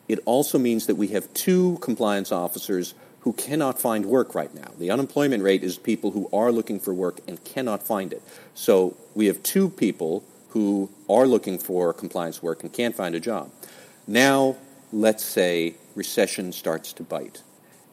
it 0.07 0.21
also 0.25 0.59
means 0.59 0.87
that 0.87 0.95
we 0.95 1.09
have 1.09 1.33
two 1.35 1.79
compliance 1.81 2.31
officers 2.31 2.95
who 3.21 3.33
cannot 3.33 3.81
find 3.81 4.07
work 4.07 4.35
right 4.35 4.55
now. 4.55 4.71
The 4.79 4.91
unemployment 4.91 5.43
rate 5.43 5.65
is 5.65 5.77
people 5.77 6.13
who 6.13 6.29
are 6.33 6.53
looking 6.53 6.79
for 6.79 6.95
work 6.95 7.21
and 7.27 7.43
cannot 7.45 7.83
find 7.83 8.13
it. 8.13 8.23
So 8.55 8.97
we 9.15 9.27
have 9.27 9.43
two 9.43 9.69
people 9.69 10.25
who 10.51 10.91
are 11.09 11.27
looking 11.27 11.59
for 11.59 11.93
compliance 11.93 12.43
work 12.43 12.63
and 12.63 12.73
can't 12.73 12.95
find 12.95 13.15
a 13.15 13.21
job. 13.21 13.51
Now, 14.07 14.57
let's 14.93 15.25
say 15.25 15.75
recession 15.95 16.53
starts 16.53 16.93
to 16.95 17.03
bite, 17.03 17.43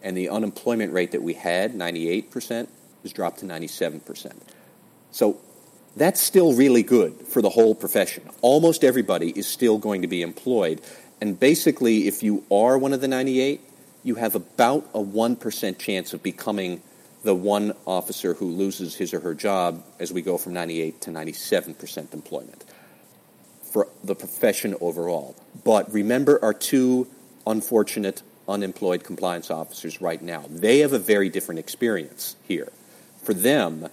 and 0.01 0.15
the 0.15 0.29
unemployment 0.29 0.93
rate 0.93 1.11
that 1.11 1.21
we 1.21 1.33
had, 1.33 1.73
98%, 1.73 2.67
is 3.03 3.11
dropped 3.11 3.39
to 3.39 3.45
97%. 3.45 4.31
So 5.11 5.37
that's 5.95 6.21
still 6.21 6.53
really 6.53 6.83
good 6.83 7.13
for 7.13 7.41
the 7.41 7.49
whole 7.49 7.75
profession. 7.75 8.29
Almost 8.41 8.83
everybody 8.83 9.31
is 9.31 9.47
still 9.47 9.77
going 9.77 10.01
to 10.01 10.07
be 10.07 10.21
employed. 10.21 10.81
And 11.21 11.39
basically, 11.39 12.07
if 12.07 12.23
you 12.23 12.43
are 12.51 12.77
one 12.77 12.93
of 12.93 13.01
the 13.01 13.07
98, 13.07 13.61
you 14.05 14.15
have 14.15 14.35
about 14.35 14.87
a 14.93 14.99
1% 14.99 15.77
chance 15.77 16.13
of 16.13 16.23
becoming 16.23 16.81
the 17.23 17.35
one 17.35 17.73
officer 17.85 18.35
who 18.35 18.45
loses 18.45 18.95
his 18.95 19.13
or 19.13 19.19
her 19.19 19.33
job 19.33 19.83
as 19.99 20.13
we 20.13 20.21
go 20.21 20.37
from 20.37 20.53
98 20.53 21.01
to 21.01 21.11
97% 21.11 22.13
employment 22.13 22.63
for 23.61 23.89
the 24.05 24.15
profession 24.15 24.75
overall. 24.79 25.35
But 25.65 25.91
remember 25.91 26.39
our 26.41 26.53
two 26.53 27.07
unfortunate 27.45 28.21
unemployed 28.47 29.03
compliance 29.03 29.51
officers 29.51 29.99
right 29.99 30.21
now. 30.21 30.45
They 30.47 30.79
have 30.79 30.93
a 30.93 30.99
very 30.99 31.29
different 31.29 31.59
experience 31.59 32.37
here 32.47 32.71
for 33.25 33.33
them, 33.33 33.89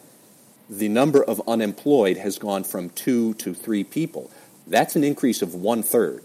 the 0.68 0.88
number 0.88 1.25
of 1.25 1.40
unemployed 1.48 2.18
has 2.18 2.38
gone 2.38 2.64
from 2.64 2.90
two 2.90 3.35
to 3.35 3.55
three 3.55 3.83
people. 3.83 4.31
That's 4.66 4.94
an 4.94 5.05
increase 5.05 5.42
of 5.42 5.55
one 5.55 5.83
third. 5.83 6.25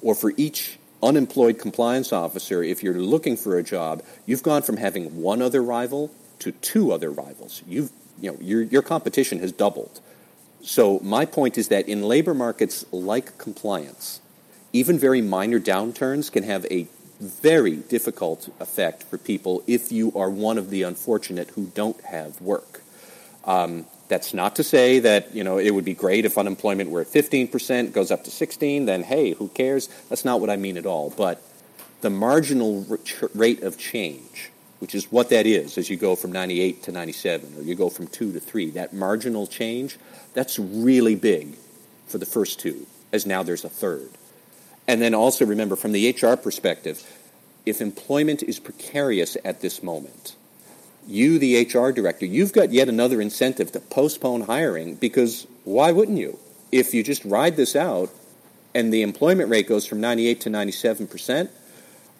Or 0.00 0.14
for 0.14 0.32
each 0.36 0.78
unemployed 1.02 1.58
compliance 1.58 2.12
officer, 2.12 2.62
if 2.62 2.82
you're 2.82 2.94
looking 2.94 3.36
for 3.36 3.58
a 3.58 3.62
job, 3.62 4.02
you've 4.26 4.42
gone 4.42 4.62
from 4.62 4.76
having 4.76 5.20
one 5.20 5.42
other 5.42 5.62
rival 5.62 6.10
to 6.38 6.52
two 6.52 6.92
other 6.92 7.10
rivals. 7.10 7.62
You've, 7.66 7.90
you 8.20 8.32
know, 8.32 8.38
your, 8.40 8.62
your 8.62 8.82
competition 8.82 9.38
has 9.40 9.52
doubled. 9.52 10.00
So, 10.62 11.00
my 11.00 11.24
point 11.24 11.58
is 11.58 11.68
that 11.68 11.88
in 11.88 12.02
labor 12.02 12.34
markets 12.34 12.84
like 12.92 13.36
compliance, 13.36 14.20
even 14.72 14.98
very 14.98 15.20
minor 15.20 15.58
downturns 15.58 16.30
can 16.30 16.44
have 16.44 16.64
a 16.70 16.86
very 17.20 17.76
difficult 17.76 18.48
effect 18.60 19.02
for 19.04 19.18
people 19.18 19.62
if 19.66 19.92
you 19.92 20.12
are 20.16 20.30
one 20.30 20.58
of 20.58 20.70
the 20.70 20.82
unfortunate 20.82 21.50
who 21.50 21.66
don't 21.74 22.00
have 22.04 22.40
work. 22.40 22.82
Um, 23.44 23.86
that's 24.12 24.34
not 24.34 24.56
to 24.56 24.62
say 24.62 24.98
that 24.98 25.34
you 25.34 25.42
know 25.42 25.56
it 25.56 25.70
would 25.70 25.86
be 25.86 25.94
great 25.94 26.26
if 26.26 26.36
unemployment 26.36 26.90
were 26.90 27.00
at 27.00 27.06
15%, 27.06 27.92
goes 27.92 28.10
up 28.10 28.24
to 28.24 28.30
16, 28.30 28.84
then 28.84 29.02
hey, 29.02 29.32
who 29.32 29.48
cares? 29.48 29.88
That's 30.10 30.24
not 30.24 30.38
what 30.38 30.50
I 30.50 30.56
mean 30.56 30.76
at 30.76 30.84
all. 30.84 31.08
But 31.08 31.42
the 32.02 32.10
marginal 32.10 32.86
rate 33.34 33.62
of 33.62 33.78
change, 33.78 34.50
which 34.80 34.94
is 34.94 35.10
what 35.10 35.30
that 35.30 35.46
is 35.46 35.78
as 35.78 35.88
you 35.88 35.96
go 35.96 36.14
from 36.14 36.30
98 36.30 36.82
to 36.82 36.92
97 36.92 37.54
or 37.56 37.62
you 37.62 37.74
go 37.74 37.88
from 37.88 38.06
2 38.06 38.32
to 38.32 38.40
3, 38.40 38.70
that 38.72 38.92
marginal 38.92 39.46
change, 39.46 39.96
that's 40.34 40.58
really 40.58 41.14
big 41.14 41.56
for 42.06 42.18
the 42.18 42.26
first 42.26 42.60
two, 42.60 42.86
as 43.12 43.24
now 43.24 43.42
there's 43.42 43.64
a 43.64 43.70
third. 43.70 44.10
And 44.86 45.00
then 45.00 45.14
also 45.14 45.46
remember 45.46 45.76
from 45.76 45.92
the 45.92 46.10
HR 46.10 46.36
perspective, 46.36 47.02
if 47.64 47.80
employment 47.80 48.42
is 48.42 48.60
precarious 48.60 49.38
at 49.42 49.62
this 49.62 49.82
moment, 49.82 50.36
you, 51.06 51.38
the 51.38 51.62
HR 51.62 51.90
director, 51.90 52.26
you've 52.26 52.52
got 52.52 52.72
yet 52.72 52.88
another 52.88 53.20
incentive 53.20 53.72
to 53.72 53.80
postpone 53.80 54.42
hiring 54.42 54.94
because 54.94 55.46
why 55.64 55.92
wouldn't 55.92 56.18
you? 56.18 56.38
If 56.70 56.94
you 56.94 57.02
just 57.02 57.24
ride 57.24 57.56
this 57.56 57.76
out 57.76 58.10
and 58.74 58.92
the 58.92 59.02
employment 59.02 59.50
rate 59.50 59.68
goes 59.68 59.86
from 59.86 60.00
98 60.00 60.40
to 60.42 60.50
97 60.50 61.06
percent, 61.06 61.50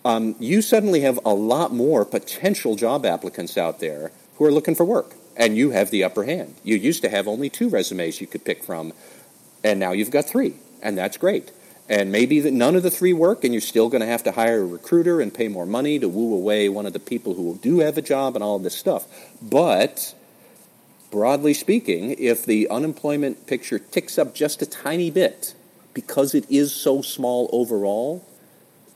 um, 0.05 0.35
you 0.39 0.63
suddenly 0.63 1.01
have 1.01 1.19
a 1.25 1.33
lot 1.33 1.73
more 1.73 2.05
potential 2.05 2.75
job 2.75 3.07
applicants 3.07 3.57
out 3.57 3.81
there 3.81 4.11
who 4.37 4.45
are 4.45 4.53
looking 4.53 4.75
for 4.75 4.85
work, 4.85 5.15
and 5.37 5.57
you 5.57 5.71
have 5.71 5.91
the 5.91 6.03
upper 6.03 6.25
hand. 6.25 6.57
You 6.65 6.77
used 6.77 7.03
to 7.03 7.09
have 7.09 7.29
only 7.29 7.49
two 7.49 7.69
resumes 7.69 8.21
you 8.21 8.27
could 8.27 8.45
pick 8.45 8.65
from, 8.65 8.93
and 9.63 9.79
now 9.79 9.93
you've 9.93 10.11
got 10.11 10.25
three, 10.25 10.55
and 10.83 10.99
that's 10.99 11.17
great. 11.17 11.53
And 11.89 12.13
maybe 12.13 12.41
that 12.41 12.53
none 12.53 12.77
of 12.77 12.83
the 12.83 12.91
three 12.91 13.13
work, 13.13 13.45
and 13.45 13.53
you're 13.53 13.61
still 13.61 13.89
going 13.89 14.01
to 14.01 14.07
have 14.07 14.23
to 14.25 14.33
hire 14.33 14.61
a 14.61 14.67
recruiter 14.67 15.21
and 15.21 15.35
pay 15.35 15.49
more 15.49 15.67
money 15.67 15.99
to 15.99 16.09
woo 16.09 16.35
away 16.35 16.69
one 16.69 16.87
of 16.87 16.93
the 16.93 17.01
people 17.01 17.35
who 17.35 17.59
do 17.61 17.81
have 17.81 17.99
a 17.99 18.03
job 18.03 18.35
and 18.35 18.43
all 18.43 18.57
of 18.57 18.63
this 18.63 18.77
stuff. 18.77 19.07
But 19.43 20.15
broadly 21.11 21.55
speaking, 21.55 22.17
if 22.19 22.47
the 22.47 22.69
unemployment 22.71 23.47
picture 23.47 23.79
ticks 23.79 24.17
up 24.17 24.35
just 24.35 24.63
a 24.63 24.67
tiny 24.67 25.11
bit, 25.11 25.55
because 25.93 26.35
it 26.35 26.51
is 26.51 26.73
so 26.73 27.03
small 27.03 27.51
overall, 27.53 28.25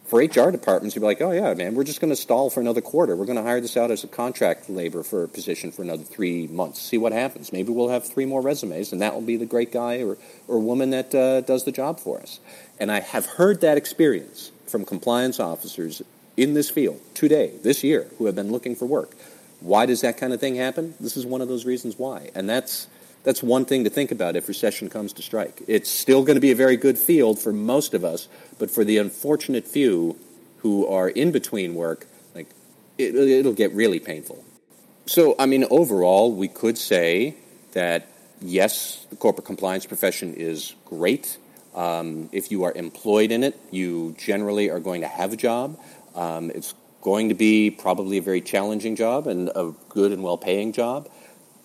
for 0.06 0.20
HR 0.20 0.50
departments, 0.50 0.94
you'd 0.94 1.00
be 1.00 1.06
like, 1.06 1.20
oh, 1.20 1.32
yeah, 1.32 1.52
man, 1.54 1.74
we're 1.74 1.84
just 1.84 2.00
going 2.00 2.10
to 2.10 2.16
stall 2.16 2.48
for 2.48 2.60
another 2.60 2.80
quarter. 2.80 3.16
We're 3.16 3.26
going 3.26 3.38
to 3.38 3.42
hire 3.42 3.60
this 3.60 3.76
out 3.76 3.90
as 3.90 4.04
a 4.04 4.08
contract 4.08 4.70
labor 4.70 5.02
for 5.02 5.24
a 5.24 5.28
position 5.28 5.72
for 5.72 5.82
another 5.82 6.04
three 6.04 6.46
months, 6.46 6.80
see 6.80 6.98
what 6.98 7.12
happens. 7.12 7.52
Maybe 7.52 7.72
we'll 7.72 7.88
have 7.88 8.06
three 8.06 8.24
more 8.24 8.40
resumes, 8.40 8.92
and 8.92 9.02
that 9.02 9.14
will 9.14 9.22
be 9.22 9.36
the 9.36 9.46
great 9.46 9.72
guy 9.72 10.02
or, 10.02 10.16
or 10.46 10.60
woman 10.60 10.90
that 10.90 11.14
uh, 11.14 11.40
does 11.40 11.64
the 11.64 11.72
job 11.72 11.98
for 11.98 12.20
us. 12.20 12.38
And 12.78 12.92
I 12.92 13.00
have 13.00 13.26
heard 13.26 13.60
that 13.62 13.76
experience 13.76 14.52
from 14.66 14.84
compliance 14.84 15.40
officers 15.40 16.02
in 16.36 16.54
this 16.54 16.70
field 16.70 17.00
today, 17.14 17.52
this 17.62 17.82
year, 17.82 18.08
who 18.18 18.26
have 18.26 18.34
been 18.34 18.52
looking 18.52 18.76
for 18.76 18.86
work. 18.86 19.16
Why 19.60 19.86
does 19.86 20.02
that 20.02 20.18
kind 20.18 20.32
of 20.32 20.40
thing 20.40 20.54
happen? 20.54 20.94
This 21.00 21.16
is 21.16 21.26
one 21.26 21.40
of 21.40 21.48
those 21.48 21.64
reasons 21.64 21.98
why. 21.98 22.30
And 22.34 22.48
that's 22.48 22.86
that's 23.26 23.42
one 23.42 23.64
thing 23.64 23.82
to 23.82 23.90
think 23.90 24.12
about 24.12 24.36
if 24.36 24.46
recession 24.46 24.88
comes 24.88 25.12
to 25.14 25.20
strike. 25.20 25.60
It's 25.66 25.90
still 25.90 26.22
going 26.22 26.36
to 26.36 26.40
be 26.40 26.52
a 26.52 26.54
very 26.54 26.76
good 26.76 26.96
field 26.96 27.40
for 27.40 27.52
most 27.52 27.92
of 27.92 28.04
us, 28.04 28.28
but 28.56 28.70
for 28.70 28.84
the 28.84 28.98
unfortunate 28.98 29.66
few 29.66 30.16
who 30.58 30.86
are 30.86 31.08
in 31.08 31.32
between 31.32 31.74
work, 31.74 32.06
like 32.36 32.46
it, 32.98 33.16
it'll 33.16 33.52
get 33.52 33.72
really 33.72 33.98
painful. 33.98 34.44
So, 35.06 35.34
I 35.40 35.46
mean, 35.46 35.66
overall, 35.70 36.32
we 36.32 36.46
could 36.46 36.78
say 36.78 37.34
that 37.72 38.06
yes, 38.40 39.04
the 39.10 39.16
corporate 39.16 39.44
compliance 39.44 39.86
profession 39.86 40.32
is 40.34 40.76
great. 40.84 41.36
Um, 41.74 42.28
if 42.30 42.52
you 42.52 42.62
are 42.62 42.72
employed 42.74 43.32
in 43.32 43.42
it, 43.42 43.58
you 43.72 44.14
generally 44.16 44.70
are 44.70 44.78
going 44.78 45.00
to 45.00 45.08
have 45.08 45.32
a 45.32 45.36
job. 45.36 45.80
Um, 46.14 46.52
it's 46.52 46.74
going 47.02 47.30
to 47.30 47.34
be 47.34 47.72
probably 47.72 48.18
a 48.18 48.22
very 48.22 48.40
challenging 48.40 48.94
job 48.94 49.26
and 49.26 49.48
a 49.56 49.72
good 49.88 50.12
and 50.12 50.22
well 50.22 50.38
paying 50.38 50.72
job. 50.72 51.08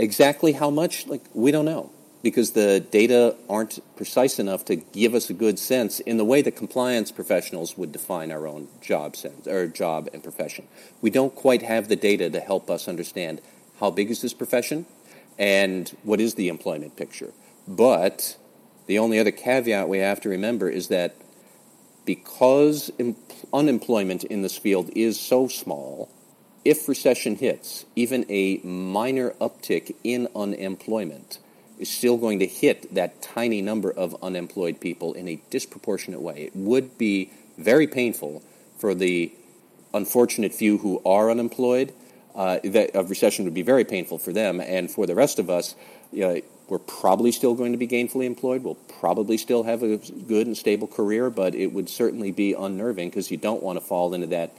Exactly 0.01 0.53
how 0.53 0.71
much, 0.71 1.05
like, 1.05 1.21
we 1.35 1.51
don't 1.51 1.65
know 1.65 1.91
because 2.23 2.53
the 2.53 2.79
data 2.79 3.35
aren't 3.47 3.79
precise 3.95 4.39
enough 4.39 4.65
to 4.65 4.75
give 4.75 5.13
us 5.13 5.29
a 5.29 5.33
good 5.33 5.59
sense 5.59 5.99
in 5.99 6.17
the 6.17 6.25
way 6.25 6.41
that 6.41 6.55
compliance 6.55 7.11
professionals 7.11 7.77
would 7.77 7.91
define 7.91 8.31
our 8.31 8.47
own 8.47 8.67
job 8.81 9.15
sense 9.15 9.45
or 9.45 9.67
job 9.67 10.09
and 10.11 10.23
profession. 10.23 10.67
We 11.01 11.11
don't 11.11 11.35
quite 11.35 11.61
have 11.61 11.87
the 11.87 11.95
data 11.95 12.31
to 12.31 12.39
help 12.39 12.67
us 12.67 12.87
understand 12.87 13.41
how 13.79 13.91
big 13.91 14.09
is 14.09 14.23
this 14.23 14.33
profession 14.33 14.87
and 15.37 15.87
what 16.01 16.19
is 16.19 16.33
the 16.33 16.47
employment 16.47 16.95
picture. 16.97 17.31
But 17.67 18.37
the 18.87 18.97
only 18.97 19.19
other 19.19 19.31
caveat 19.31 19.87
we 19.87 19.99
have 19.99 20.19
to 20.21 20.29
remember 20.29 20.67
is 20.67 20.87
that 20.87 21.15
because 22.05 22.91
unemployment 23.53 24.23
in 24.23 24.41
this 24.41 24.57
field 24.57 24.89
is 24.95 25.19
so 25.19 25.47
small, 25.47 26.09
if 26.63 26.88
recession 26.88 27.36
hits, 27.36 27.86
even 27.95 28.26
a 28.30 28.58
minor 28.63 29.32
uptick 29.41 29.95
in 30.04 30.28
unemployment 30.36 31.39
is 31.80 31.89
still 31.89 32.17
going 32.17 32.39
to 32.39 32.45
hit 32.45 32.93
that 32.93 33.21
tiny 33.21 33.62
number 33.62 33.91
of 33.91 34.15
unemployed 34.21 34.80
people 34.80 35.13
in 35.13 35.28
a 35.28 35.41
disproportionate 35.50 36.21
way. 36.21 36.43
It 36.43 36.56
would 36.56 36.97
be 36.97 37.32
very 37.58 37.88
painful 37.88 38.43
for 38.78 38.93
the 38.93 39.34
unfortunate 39.93 40.54
few 40.54 40.78
who 40.78 41.02
are 41.06 41.32
unemployed. 41.32 41.93
Uh, 42.34 42.60
that 42.63 42.91
a 42.93 43.04
recession 43.04 43.43
would 43.43 43.54
be 43.54 43.62
very 43.62 43.84
painful 43.84 44.17
for 44.17 44.32
them, 44.32 44.62
and 44.62 44.89
for 44.89 45.06
the 45.06 45.13
rest 45.13 45.38
of 45.38 45.50
us, 45.50 45.76
you 46.13 46.21
know, 46.21 46.39
we're 46.69 46.80
probably 46.80 47.34
still 47.34 47.54
going 47.54 47.74
to 47.74 47.78
be 47.78 47.88
gainfully 47.88 48.26
employed. 48.26 48.63
We'll 48.63 48.76
probably 48.76 49.36
still 49.36 49.63
have 49.63 49.84
a 49.84 49.97
good 49.97 50.47
and 50.47 50.56
stable 50.56 50.88
career, 50.88 51.30
but 51.30 51.54
it 51.56 51.74
would 51.74 51.89
certainly 51.89 52.32
be 52.32 52.54
unnerving 52.54 53.10
because 53.10 53.30
you 53.30 53.36
don't 53.36 53.62
want 53.62 53.78
to 53.78 53.84
fall 53.84 54.13
into 54.13 54.28
that 54.28 54.56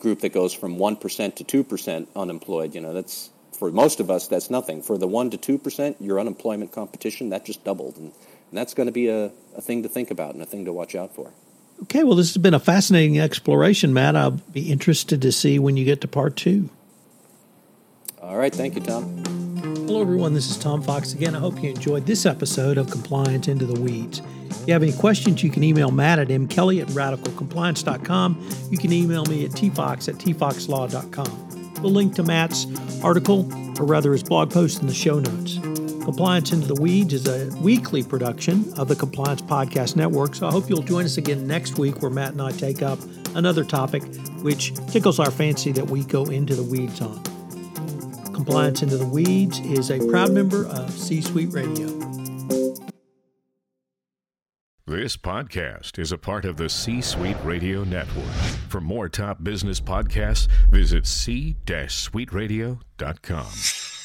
group 0.00 0.20
that 0.20 0.32
goes 0.32 0.52
from 0.52 0.76
1% 0.76 1.46
to 1.46 1.64
2% 1.64 2.06
unemployed. 2.14 2.74
You 2.74 2.80
know, 2.80 2.92
that's 2.92 3.30
for 3.58 3.70
most 3.70 4.00
of 4.00 4.10
us, 4.10 4.28
that's 4.28 4.50
nothing. 4.50 4.82
For 4.82 4.98
the 4.98 5.08
1% 5.08 5.40
to 5.40 5.58
2%, 5.58 5.96
your 6.00 6.20
unemployment 6.20 6.72
competition, 6.72 7.30
that 7.30 7.44
just 7.44 7.64
doubled. 7.64 7.96
And, 7.96 8.12
and 8.50 8.58
that's 8.58 8.74
going 8.74 8.86
to 8.86 8.92
be 8.92 9.08
a, 9.08 9.30
a 9.56 9.60
thing 9.60 9.82
to 9.82 9.88
think 9.88 10.10
about 10.10 10.34
and 10.34 10.42
a 10.42 10.46
thing 10.46 10.64
to 10.66 10.72
watch 10.72 10.94
out 10.94 11.14
for. 11.14 11.32
Okay, 11.82 12.04
well, 12.04 12.14
this 12.14 12.32
has 12.34 12.42
been 12.42 12.54
a 12.54 12.60
fascinating 12.60 13.18
exploration, 13.20 13.92
Matt. 13.92 14.16
I'll 14.16 14.30
be 14.30 14.70
interested 14.70 15.22
to 15.22 15.32
see 15.32 15.58
when 15.58 15.76
you 15.76 15.84
get 15.84 16.00
to 16.02 16.08
part 16.08 16.36
two. 16.36 16.70
All 18.22 18.36
right. 18.36 18.54
Thank 18.54 18.74
you, 18.74 18.80
Tom. 18.80 19.45
Hello, 19.86 20.02
everyone. 20.02 20.34
This 20.34 20.50
is 20.50 20.58
Tom 20.58 20.82
Fox 20.82 21.12
again. 21.12 21.36
I 21.36 21.38
hope 21.38 21.62
you 21.62 21.70
enjoyed 21.70 22.06
this 22.06 22.26
episode 22.26 22.76
of 22.76 22.90
Compliance 22.90 23.46
Into 23.46 23.66
the 23.66 23.80
Weeds. 23.80 24.20
If 24.50 24.66
you 24.66 24.72
have 24.72 24.82
any 24.82 24.92
questions, 24.92 25.44
you 25.44 25.48
can 25.48 25.62
email 25.62 25.92
Matt 25.92 26.18
at 26.18 26.26
mkelly 26.26 26.82
at 26.82 26.88
radicalcompliance.com. 26.88 28.50
You 28.68 28.78
can 28.78 28.92
email 28.92 29.24
me 29.26 29.44
at 29.44 29.52
tfox 29.52 30.08
at 30.08 30.16
tfoxlaw.com. 30.16 31.74
The 31.80 31.86
link 31.86 32.16
to 32.16 32.24
Matt's 32.24 32.66
article, 33.00 33.48
or 33.80 33.86
rather 33.86 34.10
his 34.10 34.24
blog 34.24 34.50
post, 34.50 34.80
in 34.80 34.88
the 34.88 34.92
show 34.92 35.20
notes. 35.20 35.60
Compliance 36.04 36.50
Into 36.50 36.66
the 36.66 36.82
Weeds 36.82 37.14
is 37.14 37.28
a 37.28 37.56
weekly 37.60 38.02
production 38.02 38.64
of 38.76 38.88
the 38.88 38.96
Compliance 38.96 39.42
Podcast 39.42 39.94
Network, 39.94 40.34
so 40.34 40.48
I 40.48 40.50
hope 40.50 40.68
you'll 40.68 40.82
join 40.82 41.04
us 41.04 41.16
again 41.16 41.46
next 41.46 41.78
week 41.78 42.02
where 42.02 42.10
Matt 42.10 42.32
and 42.32 42.42
I 42.42 42.50
take 42.50 42.82
up 42.82 42.98
another 43.36 43.62
topic 43.62 44.02
which 44.42 44.74
tickles 44.88 45.20
our 45.20 45.30
fancy 45.30 45.70
that 45.70 45.88
we 45.88 46.02
go 46.02 46.24
into 46.24 46.56
the 46.56 46.64
weeds 46.64 47.00
on. 47.00 47.35
Compliance 48.36 48.82
Into 48.82 48.98
the 48.98 49.06
Weeds 49.06 49.60
is 49.60 49.90
a 49.90 49.98
proud 50.10 50.30
member 50.30 50.66
of 50.66 50.90
C 50.90 51.22
Suite 51.22 51.54
Radio. 51.54 51.86
This 54.86 55.16
podcast 55.16 55.98
is 55.98 56.12
a 56.12 56.18
part 56.18 56.44
of 56.44 56.58
the 56.58 56.68
C 56.68 57.00
Suite 57.00 57.38
Radio 57.42 57.82
Network. 57.82 58.28
For 58.68 58.82
more 58.82 59.08
top 59.08 59.42
business 59.42 59.80
podcasts, 59.80 60.48
visit 60.70 61.06
c-suiteradio.com. 61.06 63.95